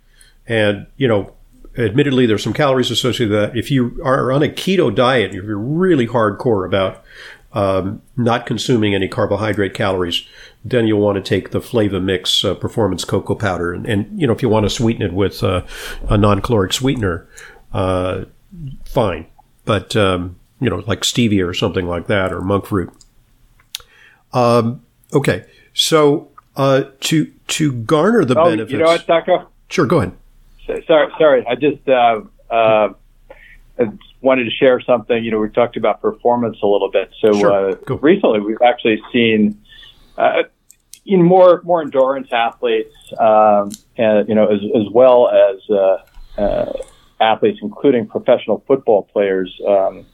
And, 0.47 0.87
you 0.97 1.07
know, 1.07 1.35
admittedly, 1.77 2.25
there's 2.27 2.42
some 2.42 2.55
calories 2.55 2.90
associated 2.90 3.31
with 3.31 3.40
that. 3.40 3.59
If 3.59 3.71
you 3.71 4.01
are 4.03 4.33
on 4.33 4.42
a 4.42 4.49
keto 4.49 4.95
diet, 4.95 5.35
if 5.35 5.45
you're 5.45 5.59
really 5.59 6.07
hardcore 6.07 6.66
about 6.66 7.05
um, 7.53 8.01
not 8.16 8.47
consuming 8.47 8.95
any 8.95 9.07
carbohydrate 9.07 9.75
calories, 9.75 10.27
then 10.64 10.87
you'll 10.87 11.01
want 11.01 11.16
to 11.16 11.23
take 11.23 11.51
the 11.51 11.61
Flava 11.61 12.01
Mix 12.01 12.45
uh, 12.45 12.55
Performance 12.55 13.05
Cocoa 13.05 13.35
Powder. 13.35 13.73
And, 13.75 13.87
and, 13.87 14.21
you 14.21 14.27
know, 14.27 14.33
if 14.33 14.42
you 14.42 14.49
want 14.49 14.64
to 14.64 14.71
sweeten 14.71 15.03
it 15.03 15.12
with 15.12 15.42
uh, 15.42 15.62
a 16.09 16.16
non 16.16 16.40
caloric 16.40 16.73
sweetener, 16.73 17.29
uh, 17.73 18.25
fine. 18.85 19.27
But, 19.64 19.95
um, 19.95 20.37
you 20.62 20.70
know, 20.70 20.83
like 20.87 21.01
stevia 21.01 21.46
or 21.46 21.53
something 21.53 21.87
like 21.87 22.07
that, 22.07 22.33
or 22.33 22.40
monk 22.40 22.66
fruit. 22.66 22.92
Um, 24.33 24.83
okay, 25.12 25.44
so 25.75 26.31
uh, 26.57 26.85
to 27.01 27.27
to 27.48 27.72
garner 27.72 28.25
the 28.25 28.38
oh, 28.38 28.44
benefits. 28.44 28.72
You 28.72 28.79
know 28.79 28.85
what, 28.85 29.07
Doctor? 29.07 29.46
Sure, 29.68 29.87
go 29.87 29.98
ahead. 30.01 30.12
Sorry, 30.87 31.12
sorry. 31.18 31.46
I 31.46 31.55
just 31.57 31.87
uh, 31.88 32.20
uh, 32.48 32.88
wanted 34.20 34.44
to 34.44 34.51
share 34.51 34.81
something. 34.81 35.22
You 35.25 35.33
know, 35.33 35.38
we 35.38 35.48
talked 35.51 35.77
about 35.77 36.01
performance 36.01 36.59
a 36.62 36.66
little 36.66 36.90
bit. 36.90 37.11
So 37.20 37.33
sure. 37.33 37.70
uh, 37.70 37.75
cool. 37.87 37.98
recently, 37.98 38.40
we've 38.40 38.62
actually 38.62 39.03
seen 39.12 39.61
uh, 40.16 40.44
you 41.05 41.18
more 41.18 41.61
more 41.64 41.83
endurance 41.83 42.29
athletes, 42.33 42.94
um, 43.18 43.72
and 43.96 44.29
you 44.29 44.35
know, 44.35 44.46
as 44.46 44.61
as 44.77 44.88
well 44.92 45.29
as 45.29 45.59
uh, 45.70 46.40
uh, 46.40 46.72
athletes, 47.20 47.59
including 47.62 48.07
professional 48.07 48.62
football 48.66 49.03
players, 49.12 49.53
um, 49.66 50.07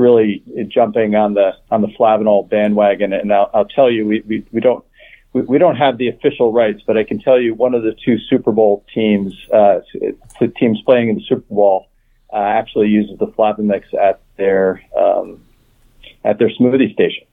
really 0.00 0.42
jumping 0.68 1.14
on 1.14 1.34
the 1.34 1.52
on 1.70 1.82
the 1.82 1.88
Flavanol 1.88 2.48
bandwagon. 2.48 3.12
And 3.12 3.32
I'll, 3.32 3.50
I'll 3.52 3.64
tell 3.66 3.90
you, 3.90 4.06
we, 4.06 4.22
we, 4.26 4.46
we 4.52 4.60
don't 4.60 4.84
we, 5.32 5.42
we, 5.42 5.58
don't 5.58 5.76
have 5.76 5.98
the 5.98 6.08
official 6.08 6.52
rights, 6.52 6.82
but 6.86 6.96
I 6.96 7.04
can 7.04 7.20
tell 7.20 7.40
you 7.40 7.54
one 7.54 7.74
of 7.74 7.82
the 7.82 7.94
two 8.04 8.18
Super 8.18 8.52
Bowl 8.52 8.84
teams, 8.92 9.34
uh, 9.52 9.80
the 10.40 10.48
teams 10.58 10.80
playing 10.84 11.08
in 11.10 11.16
the 11.16 11.24
Super 11.28 11.54
Bowl, 11.54 11.86
uh, 12.32 12.36
actually 12.36 12.88
uses 12.88 13.18
the 13.18 13.26
Flavamix 13.26 13.82
at 13.94 14.20
their 14.36 14.82
um, 14.96 15.40
at 16.24 16.38
their 16.38 16.48
smoothie 16.48 16.92
station. 16.92 17.24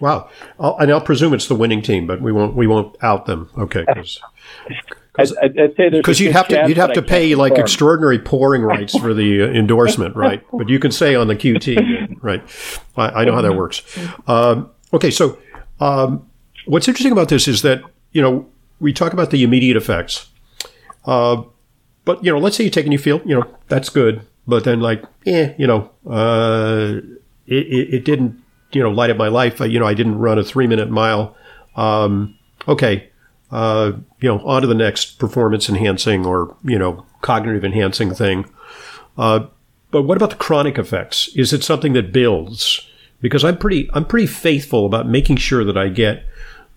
Wow, 0.00 0.30
I'll, 0.60 0.76
and 0.78 0.90
I'll 0.92 1.00
presume 1.00 1.34
it's 1.34 1.48
the 1.48 1.56
winning 1.56 1.82
team, 1.82 2.06
but 2.06 2.20
we 2.20 2.32
won't 2.32 2.54
we 2.54 2.66
won't 2.66 2.96
out 3.02 3.26
them. 3.26 3.50
Okay, 3.58 3.84
I'd, 5.18 5.58
I'd, 5.58 5.76
say 5.76 5.90
because 5.90 6.20
you'd 6.20 6.32
have 6.32 6.48
to 6.48 6.68
you'd 6.68 6.76
have 6.76 6.92
to 6.92 7.02
pay 7.02 7.34
like 7.34 7.50
confirm. 7.50 7.64
extraordinary 7.64 8.18
pouring 8.18 8.62
rights 8.62 8.96
for 8.96 9.12
the 9.14 9.42
uh, 9.42 9.46
endorsement, 9.46 10.14
right? 10.24 10.44
But 10.52 10.68
you 10.68 10.78
can 10.78 10.92
say 10.92 11.14
on 11.14 11.26
the 11.26 11.36
QT, 11.36 12.18
right? 12.22 12.42
I, 12.96 13.22
I 13.22 13.24
know 13.24 13.34
how 13.34 13.42
that 13.42 13.54
works. 13.54 13.82
Um, 14.26 14.70
okay, 14.92 15.10
so 15.10 15.38
um, 15.80 16.28
what's 16.66 16.86
interesting 16.86 17.12
about 17.12 17.28
this 17.28 17.48
is 17.48 17.62
that 17.62 17.82
you 18.12 18.22
know 18.22 18.46
we 18.80 18.92
talk 18.92 19.12
about 19.12 19.30
the 19.30 19.42
immediate 19.42 19.76
effects, 19.76 20.28
uh, 21.04 21.42
but 22.04 22.24
you 22.24 22.32
know, 22.32 22.38
let's 22.38 22.56
say 22.56 22.64
you 22.64 22.70
take 22.70 22.84
and 22.84 22.92
you 22.92 22.98
feel 22.98 23.20
you 23.24 23.34
know 23.34 23.44
that's 23.68 23.88
good, 23.88 24.22
but 24.46 24.64
then 24.64 24.80
like, 24.80 25.02
eh, 25.26 25.52
you 25.58 25.66
know, 25.66 25.90
uh, 26.08 27.00
it, 27.46 27.66
it, 27.66 27.94
it 27.94 28.04
didn't 28.04 28.40
you 28.72 28.82
know 28.82 28.90
light 28.90 29.10
up 29.10 29.16
my 29.16 29.28
life. 29.28 29.60
you 29.60 29.78
know, 29.80 29.86
I 29.86 29.94
didn't 29.94 30.18
run 30.18 30.38
a 30.38 30.44
three 30.44 30.66
minute 30.66 30.90
mile. 30.90 31.36
Um, 31.76 32.36
okay, 32.66 33.10
uh, 33.50 33.92
you 34.20 34.28
know, 34.28 34.40
on 34.46 34.62
to 34.62 34.68
the 34.68 34.74
next 34.74 35.18
performance 35.18 35.68
enhancing 35.68 36.26
or 36.26 36.56
you 36.64 36.78
know 36.78 37.06
cognitive 37.20 37.64
enhancing 37.64 38.14
thing. 38.14 38.44
Uh, 39.16 39.46
but 39.90 40.02
what 40.02 40.16
about 40.16 40.30
the 40.30 40.36
chronic 40.36 40.78
effects? 40.78 41.28
Is 41.34 41.52
it 41.52 41.64
something 41.64 41.94
that 41.94 42.12
builds? 42.12 42.86
Because 43.20 43.44
I'm 43.44 43.56
pretty 43.56 43.90
I'm 43.94 44.04
pretty 44.04 44.26
faithful 44.26 44.86
about 44.86 45.08
making 45.08 45.36
sure 45.36 45.64
that 45.64 45.76
I 45.76 45.88
get 45.88 46.24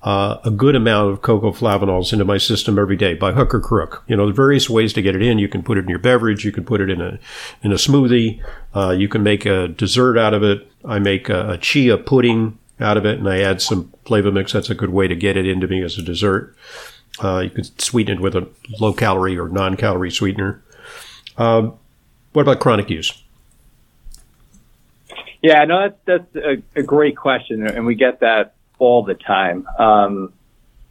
uh, 0.03 0.39
a 0.43 0.49
good 0.49 0.75
amount 0.75 1.11
of 1.11 1.21
cocoa 1.21 1.51
flavanols 1.51 2.11
into 2.11 2.25
my 2.25 2.37
system 2.37 2.79
every 2.79 2.95
day 2.95 3.13
by 3.13 3.31
hook 3.31 3.53
or 3.53 3.59
crook. 3.59 4.03
You 4.07 4.15
know, 4.15 4.27
are 4.27 4.33
various 4.33 4.69
ways 4.69 4.93
to 4.93 5.01
get 5.01 5.15
it 5.15 5.21
in. 5.21 5.37
You 5.37 5.47
can 5.47 5.61
put 5.61 5.77
it 5.77 5.81
in 5.81 5.89
your 5.89 5.99
beverage. 5.99 6.43
You 6.43 6.51
can 6.51 6.65
put 6.65 6.81
it 6.81 6.89
in 6.89 7.01
a 7.01 7.19
in 7.61 7.71
a 7.71 7.75
smoothie. 7.75 8.43
Uh, 8.75 8.91
you 8.91 9.07
can 9.07 9.21
make 9.21 9.45
a 9.45 9.67
dessert 9.67 10.17
out 10.17 10.33
of 10.33 10.43
it. 10.43 10.67
I 10.83 10.97
make 10.97 11.29
a, 11.29 11.51
a, 11.51 11.57
chia 11.57 11.97
pudding 11.97 12.57
out 12.81 12.97
of 12.97 13.05
it, 13.05 13.19
and 13.19 13.27
I 13.29 13.39
add 13.39 13.61
some 13.61 13.93
Flava 14.05 14.31
Mix. 14.31 14.53
That's 14.53 14.69
a 14.69 14.75
good 14.75 14.89
way 14.89 15.07
to 15.07 15.15
get 15.15 15.37
it 15.37 15.45
into 15.45 15.67
me 15.67 15.83
as 15.83 15.97
a 15.97 16.01
dessert. 16.01 16.55
Uh, 17.21 17.39
you 17.39 17.49
can 17.49 17.63
sweeten 17.79 18.17
it 18.17 18.21
with 18.21 18.35
a 18.35 18.47
low 18.79 18.93
calorie 18.93 19.37
or 19.37 19.49
non 19.49 19.77
calorie 19.77 20.11
sweetener. 20.11 20.63
Um, 21.37 21.77
what 22.33 22.43
about 22.43 22.59
chronic 22.59 22.89
use? 22.89 23.23
Yeah, 25.41 25.63
no, 25.65 25.81
that's 25.81 25.97
that's 26.05 26.35
a, 26.35 26.79
a 26.79 26.83
great 26.83 27.17
question, 27.17 27.65
and 27.67 27.85
we 27.85 27.95
get 27.95 28.19
that 28.19 28.53
all 28.77 29.03
the 29.03 29.15
time. 29.15 29.67
Um, 29.79 30.33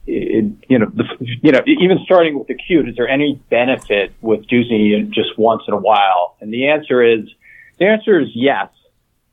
it, 0.07 0.45
you 0.67 0.79
know, 0.79 0.91
the, 0.93 1.05
you 1.19 1.51
know, 1.51 1.61
even 1.65 1.99
starting 2.03 2.37
with 2.37 2.49
acute, 2.49 2.89
is 2.89 2.95
there 2.95 3.07
any 3.07 3.39
benefit 3.49 4.13
with 4.21 4.47
juicing 4.47 4.91
it 4.99 5.11
just 5.11 5.37
once 5.37 5.63
in 5.67 5.73
a 5.73 5.77
while? 5.77 6.35
And 6.41 6.53
the 6.53 6.69
answer 6.69 7.01
is, 7.03 7.29
the 7.77 7.85
answer 7.85 8.19
is 8.19 8.29
yes. 8.33 8.69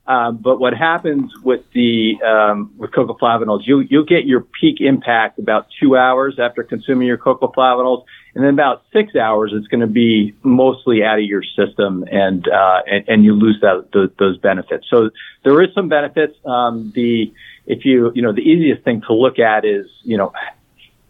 Um, 0.09 0.37
but 0.37 0.59
what 0.59 0.73
happens 0.73 1.31
with 1.43 1.61
the 1.71 2.15
um, 2.25 2.73
with 2.77 2.91
cocoa 2.91 3.15
flavanols, 3.15 3.59
you 3.67 3.81
you'll 3.81 4.05
get 4.05 4.25
your 4.25 4.41
peak 4.41 4.77
impact 4.81 5.37
about 5.37 5.67
two 5.79 5.95
hours 5.95 6.39
after 6.39 6.63
consuming 6.63 7.07
your 7.07 7.19
cocoa 7.19 7.51
flavanols, 7.55 8.05
and 8.33 8.43
then 8.43 8.51
about 8.51 8.81
six 8.91 9.15
hours, 9.15 9.51
it's 9.53 9.67
going 9.67 9.81
to 9.81 9.93
be 10.05 10.33
mostly 10.41 11.03
out 11.03 11.19
of 11.19 11.25
your 11.25 11.43
system, 11.43 12.05
and 12.11 12.47
uh, 12.47 12.79
and, 12.87 13.07
and 13.07 13.23
you 13.23 13.33
lose 13.33 13.59
that 13.61 13.89
the, 13.93 14.11
those 14.17 14.39
benefits. 14.39 14.87
So 14.89 15.11
there 15.43 15.61
is 15.61 15.69
some 15.75 15.89
benefits. 15.89 16.35
Um, 16.43 16.91
the 16.95 17.31
if 17.67 17.85
you, 17.85 18.11
you 18.15 18.23
know, 18.23 18.33
the 18.33 18.41
easiest 18.41 18.83
thing 18.83 19.01
to 19.01 19.13
look 19.13 19.37
at 19.37 19.63
is, 19.63 19.85
you 20.01 20.17
know, 20.17 20.33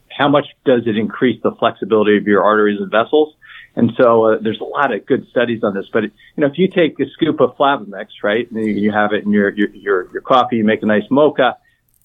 how 0.09 0.27
much 0.27 0.47
does 0.65 0.81
it 0.87 0.97
increase 0.97 1.41
the 1.41 1.53
flexibility 1.53 2.17
of 2.17 2.27
your 2.27 2.43
arteries 2.43 2.81
and 2.81 2.91
vessels? 2.91 3.33
And 3.79 3.93
so 3.95 4.25
uh, 4.25 4.37
there's 4.41 4.59
a 4.59 4.65
lot 4.65 4.93
of 4.93 5.05
good 5.05 5.25
studies 5.29 5.63
on 5.63 5.73
this. 5.73 5.85
But 5.91 6.03
you 6.03 6.11
know, 6.35 6.47
if 6.47 6.57
you 6.57 6.67
take 6.67 6.99
a 6.99 7.09
scoop 7.11 7.39
of 7.39 7.55
Flavamix, 7.55 8.07
right, 8.21 8.49
and 8.51 8.77
you 8.77 8.91
have 8.91 9.13
it 9.13 9.23
in 9.23 9.31
your 9.31 9.49
your 9.51 9.69
your, 9.69 10.11
your 10.11 10.21
coffee, 10.21 10.57
you 10.57 10.65
make 10.65 10.83
a 10.83 10.85
nice 10.85 11.09
mocha. 11.09 11.57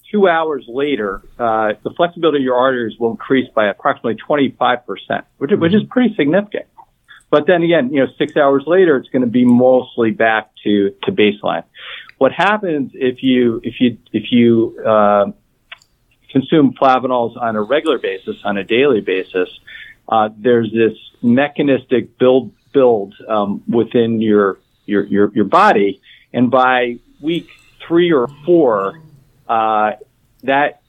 Two 0.08 0.28
hours 0.28 0.64
later, 0.68 1.22
uh, 1.37 1.72
the 1.82 1.90
flexibility 1.96 2.38
of 2.38 2.44
your 2.44 2.54
arteries 2.54 2.96
will 3.00 3.10
increase 3.10 3.50
by 3.52 3.66
approximately 3.66 4.14
25 4.14 4.87
percent, 4.87 5.24
which 5.38 5.50
which 5.50 5.74
is 5.74 5.82
pretty 5.90 6.14
significant. 6.14 6.66
But 7.28 7.48
then 7.48 7.64
again, 7.64 7.92
you 7.92 8.04
know, 8.04 8.12
six 8.18 8.37
hours 8.37 8.62
later, 8.68 8.96
it's 8.96 9.08
going 9.08 9.22
to 9.22 9.28
be 9.28 9.44
mostly 9.44 10.12
back 10.12 10.50
to 10.62 10.94
to 11.02 11.10
baseline. 11.10 11.64
What 12.18 12.30
happens 12.30 12.92
if 12.94 13.20
you 13.24 13.60
if 13.64 13.80
you 13.80 13.98
if 14.12 14.30
you 14.30 14.80
uh, 14.87 15.32
consume 16.30 16.74
flavanols 16.80 17.37
on 17.37 17.56
a 17.56 17.62
regular 17.62 17.98
basis, 17.98 18.37
on 18.44 18.58
a 18.58 18.62
daily 18.62 19.00
basis, 19.00 19.48
uh, 20.08 20.28
there's 20.36 20.70
this 20.72 20.96
mechanistic 21.22 22.18
build 22.18 22.52
build 22.72 23.14
um, 23.28 23.62
within 23.68 24.20
your, 24.20 24.58
your 24.86 25.04
your 25.04 25.32
your 25.34 25.44
body, 25.44 26.00
and 26.32 26.50
by 26.50 26.98
week 27.20 27.48
three 27.86 28.12
or 28.12 28.28
four, 28.44 29.00
uh, 29.48 29.92
that 30.42 30.82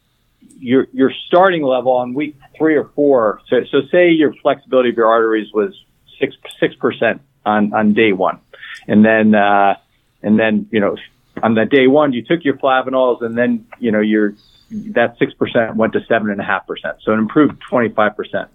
your 0.60 0.88
your 0.94 1.12
starting 1.28 1.64
level 1.64 1.92
on 1.94 2.14
week 2.14 2.36
three 2.58 2.76
or 2.76 2.90
four. 2.96 3.42
So 3.50 3.64
so 3.72 3.82
say 3.92 4.10
your 4.10 4.34
flexibility 4.36 4.90
of 4.90 4.98
your 4.98 5.08
arteries 5.08 5.52
was 5.54 5.74
six 6.20 6.36
six 6.60 6.76
percent 6.76 7.22
on 7.46 7.74
on 7.74 7.94
day 7.94 8.12
one, 8.12 8.40
and 8.88 9.06
then 9.06 9.36
uh, 9.36 9.76
and 10.24 10.40
then 10.40 10.68
you 10.72 10.80
know 10.80 10.96
on 11.44 11.56
that 11.56 11.70
day 11.70 11.88
one, 11.88 12.14
you 12.14 12.24
took 12.24 12.44
your 12.44 12.58
flavanols 12.58 13.22
and 13.22 13.38
then, 13.38 13.68
you 13.80 13.92
know, 13.92 14.00
your, 14.00 14.36
that 14.72 15.18
6% 15.20 15.76
went 15.76 15.94
to 15.94 16.00
7.5%. 16.02 16.62
So 17.02 17.12
it 17.12 17.18
improved 17.18 17.62
25%. 17.70 18.48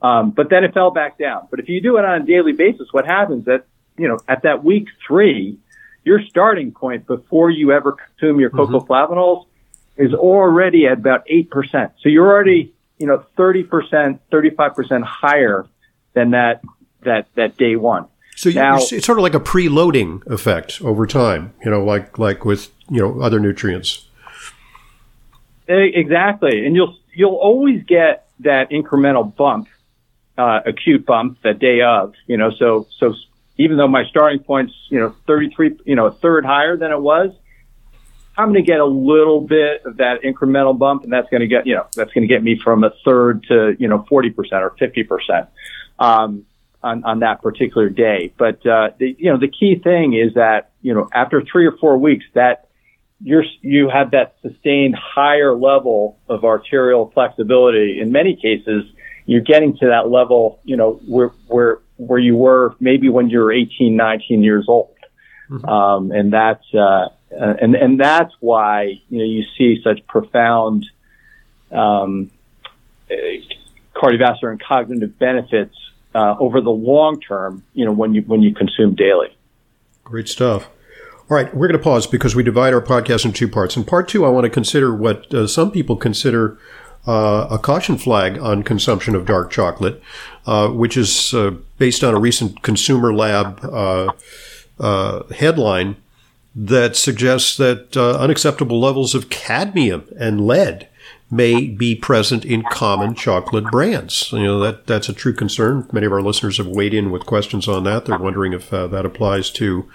Um, 0.00 0.30
but 0.30 0.48
then 0.50 0.64
it 0.64 0.74
fell 0.74 0.90
back 0.90 1.18
down. 1.18 1.48
But 1.50 1.60
if 1.60 1.68
you 1.68 1.80
do 1.80 1.96
it 1.98 2.04
on 2.04 2.22
a 2.22 2.24
daily 2.24 2.52
basis, 2.52 2.88
what 2.92 3.04
happens 3.04 3.46
that, 3.46 3.66
you 3.96 4.08
know, 4.08 4.18
at 4.28 4.42
that 4.42 4.62
week 4.62 4.88
three, 5.06 5.58
your 6.04 6.22
starting 6.22 6.72
point 6.72 7.06
before 7.06 7.50
you 7.50 7.72
ever 7.72 7.92
consume 7.92 8.40
your 8.40 8.50
cocoa 8.50 8.80
mm-hmm. 8.80 8.92
flavanols 8.92 9.46
is 9.96 10.14
already 10.14 10.86
at 10.86 10.98
about 10.98 11.26
8%. 11.26 11.92
So 12.00 12.08
you're 12.08 12.26
already, 12.26 12.72
you 12.98 13.06
know, 13.06 13.24
30%, 13.36 14.20
35% 14.32 15.02
higher 15.02 15.66
than 16.14 16.30
that, 16.30 16.62
that, 17.02 17.26
that 17.34 17.56
day 17.56 17.76
one. 17.76 18.06
So 18.38 18.50
now, 18.50 18.76
it's 18.76 19.04
sort 19.04 19.18
of 19.18 19.24
like 19.24 19.34
a 19.34 19.40
preloading 19.40 20.24
effect 20.28 20.80
over 20.80 21.08
time, 21.08 21.54
you 21.64 21.72
know, 21.72 21.82
like 21.82 22.20
like 22.20 22.44
with 22.44 22.70
you 22.88 23.00
know 23.00 23.20
other 23.20 23.40
nutrients. 23.40 24.06
Exactly, 25.66 26.64
and 26.64 26.76
you'll 26.76 26.96
you'll 27.12 27.34
always 27.34 27.82
get 27.82 28.28
that 28.38 28.70
incremental 28.70 29.34
bump, 29.34 29.66
uh, 30.38 30.60
acute 30.64 31.04
bump 31.04 31.38
that 31.42 31.58
day 31.58 31.82
of, 31.82 32.14
you 32.26 32.36
know. 32.36 32.50
So 32.50 32.86
so 32.98 33.14
even 33.58 33.76
though 33.76 33.88
my 33.88 34.04
starting 34.04 34.38
point's 34.38 34.72
you 34.88 35.00
know 35.00 35.14
33, 35.26 35.80
you 35.84 35.96
know, 35.96 36.06
a 36.06 36.12
third 36.12 36.46
higher 36.46 36.76
than 36.76 36.92
it 36.92 37.00
was, 37.00 37.30
I'm 38.36 38.52
going 38.52 38.64
to 38.64 38.66
get 38.70 38.80
a 38.80 38.86
little 38.86 39.40
bit 39.40 39.84
of 39.84 39.98
that 39.98 40.22
incremental 40.22 40.78
bump, 40.78 41.02
and 41.02 41.12
that's 41.12 41.28
going 41.28 41.40
to 41.40 41.48
get 41.48 41.66
you 41.66 41.74
know 41.74 41.86
that's 41.94 42.12
going 42.12 42.26
to 42.26 42.32
get 42.32 42.42
me 42.42 42.58
from 42.58 42.84
a 42.84 42.90
third 43.04 43.44
to 43.48 43.76
you 43.78 43.88
know 43.88 44.06
40 44.08 44.30
percent 44.30 44.62
or 44.62 44.70
50 44.78 45.02
percent. 45.02 45.48
Um, 45.98 46.46
on, 46.80 47.02
on 47.02 47.18
that 47.20 47.42
particular 47.42 47.88
day. 47.88 48.32
But 48.38 48.64
uh, 48.64 48.90
the, 48.98 49.16
you 49.18 49.32
know, 49.32 49.36
the 49.36 49.48
key 49.48 49.80
thing 49.82 50.14
is 50.14 50.34
that 50.34 50.70
you 50.80 50.94
know 50.94 51.08
after 51.12 51.42
three 51.42 51.66
or 51.66 51.76
four 51.76 51.98
weeks, 51.98 52.24
that 52.34 52.68
you're 53.20 53.44
you 53.62 53.88
have 53.88 54.12
that 54.12 54.36
sustained 54.42 54.94
higher 54.94 55.54
level 55.54 56.18
of 56.28 56.44
arterial 56.44 57.10
flexibility. 57.12 58.00
In 58.00 58.12
many 58.12 58.36
cases, 58.36 58.84
you're 59.28 59.42
getting 59.42 59.76
to 59.76 59.88
that 59.88 60.08
level, 60.08 60.58
you 60.64 60.74
know, 60.74 60.92
where 61.06 61.28
where 61.48 61.80
where 61.98 62.18
you 62.18 62.34
were 62.34 62.74
maybe 62.80 63.10
when 63.10 63.28
you 63.28 63.40
were 63.40 63.52
18, 63.52 63.94
19 63.94 64.42
years 64.42 64.64
old. 64.68 64.94
Mm-hmm. 65.50 65.68
Um, 65.68 66.10
and 66.12 66.32
that's 66.32 66.64
uh, 66.74 67.10
and 67.30 67.74
and 67.74 68.00
that's 68.00 68.32
why 68.40 69.00
you 69.10 69.18
know 69.18 69.24
you 69.24 69.44
see 69.58 69.82
such 69.84 70.06
profound 70.06 70.86
um, 71.70 72.30
cardiovascular 73.94 74.50
and 74.50 74.62
cognitive 74.62 75.18
benefits 75.18 75.76
uh, 76.14 76.36
over 76.40 76.62
the 76.62 76.70
long 76.70 77.20
term, 77.20 77.62
you 77.74 77.84
know, 77.84 77.92
when 77.92 78.14
you 78.14 78.22
when 78.22 78.40
you 78.40 78.54
consume 78.54 78.94
daily. 78.94 79.28
Great 80.04 80.28
stuff. 80.28 80.70
All 81.30 81.36
right, 81.36 81.54
we're 81.54 81.68
going 81.68 81.78
to 81.78 81.84
pause 81.84 82.06
because 82.06 82.34
we 82.34 82.42
divide 82.42 82.72
our 82.72 82.80
podcast 82.80 83.26
in 83.26 83.34
two 83.34 83.48
parts. 83.48 83.76
In 83.76 83.84
part 83.84 84.08
two, 84.08 84.24
I 84.24 84.30
want 84.30 84.44
to 84.44 84.50
consider 84.50 84.94
what 84.94 85.34
uh, 85.34 85.46
some 85.46 85.70
people 85.70 85.96
consider 85.96 86.56
uh, 87.08 87.48
a 87.50 87.58
caution 87.58 87.96
flag 87.96 88.38
on 88.38 88.62
consumption 88.62 89.14
of 89.14 89.24
dark 89.24 89.50
chocolate, 89.50 90.02
uh, 90.46 90.68
which 90.68 90.94
is 90.94 91.32
uh, 91.32 91.52
based 91.78 92.04
on 92.04 92.14
a 92.14 92.20
recent 92.20 92.62
Consumer 92.62 93.14
Lab 93.14 93.64
uh, 93.64 94.12
uh, 94.78 95.22
headline 95.32 95.96
that 96.54 96.96
suggests 96.96 97.56
that 97.56 97.96
unacceptable 97.96 98.78
levels 98.78 99.14
of 99.14 99.30
cadmium 99.30 100.06
and 100.18 100.46
lead 100.46 100.88
may 101.30 101.66
be 101.66 101.94
present 101.94 102.44
in 102.44 102.62
common 102.62 103.14
chocolate 103.14 103.64
brands. 103.70 104.30
You 104.32 104.44
know 104.44 104.60
that 104.60 104.86
that's 104.86 105.08
a 105.08 105.14
true 105.14 105.32
concern. 105.32 105.88
Many 105.92 106.06
of 106.06 106.12
our 106.12 106.22
listeners 106.22 106.58
have 106.58 106.66
weighed 106.66 106.94
in 106.94 107.10
with 107.10 107.26
questions 107.26 107.68
on 107.68 107.84
that. 107.84 108.04
They're 108.04 108.18
wondering 108.18 108.52
if 108.52 108.70
that 108.70 109.06
applies 109.06 109.50
to 109.52 109.88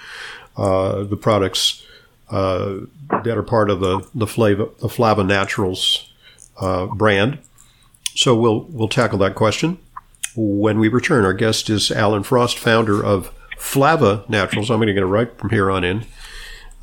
uh, 0.58 1.04
the 1.04 1.18
products 1.18 1.84
uh, 2.30 2.78
that 3.24 3.38
are 3.38 3.44
part 3.44 3.70
of 3.70 3.80
the 3.82 4.08
the 4.16 4.28
Flava, 4.28 4.70
the 4.80 4.90
Flava 4.90 5.24
Naturals 5.24 6.10
uh, 6.60 6.88
brand. 6.88 7.40
So 8.16 8.36
we'll 8.36 8.62
we'll 8.70 8.88
tackle 8.88 9.18
that 9.20 9.36
question 9.36 9.80
when 10.36 10.80
we 10.80 10.88
return. 10.88 11.26
Our 11.26 11.34
guest 11.34 11.70
is 11.70 11.92
Alan 11.92 12.24
Frost, 12.24 12.58
founder 12.58 13.04
of 13.04 13.32
Flava 13.58 14.26
Naturals. 14.28 14.70
I'm 14.70 14.78
going 14.78 14.88
to 14.88 14.94
get 14.94 15.04
it 15.04 15.08
right 15.08 15.36
from 15.38 15.50
here 15.50 15.72
on 15.72 15.84
in. 15.84 16.06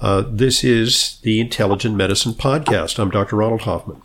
Uh, 0.01 0.25
this 0.27 0.65
is 0.65 1.19
the 1.23 1.41
Intelligent 1.41 1.95
Medicine 1.95 2.33
Podcast. 2.33 2.99
I'm 2.99 3.11
Dr. 3.11 3.37
Ronald 3.37 3.63
Hoffman. 3.63 4.01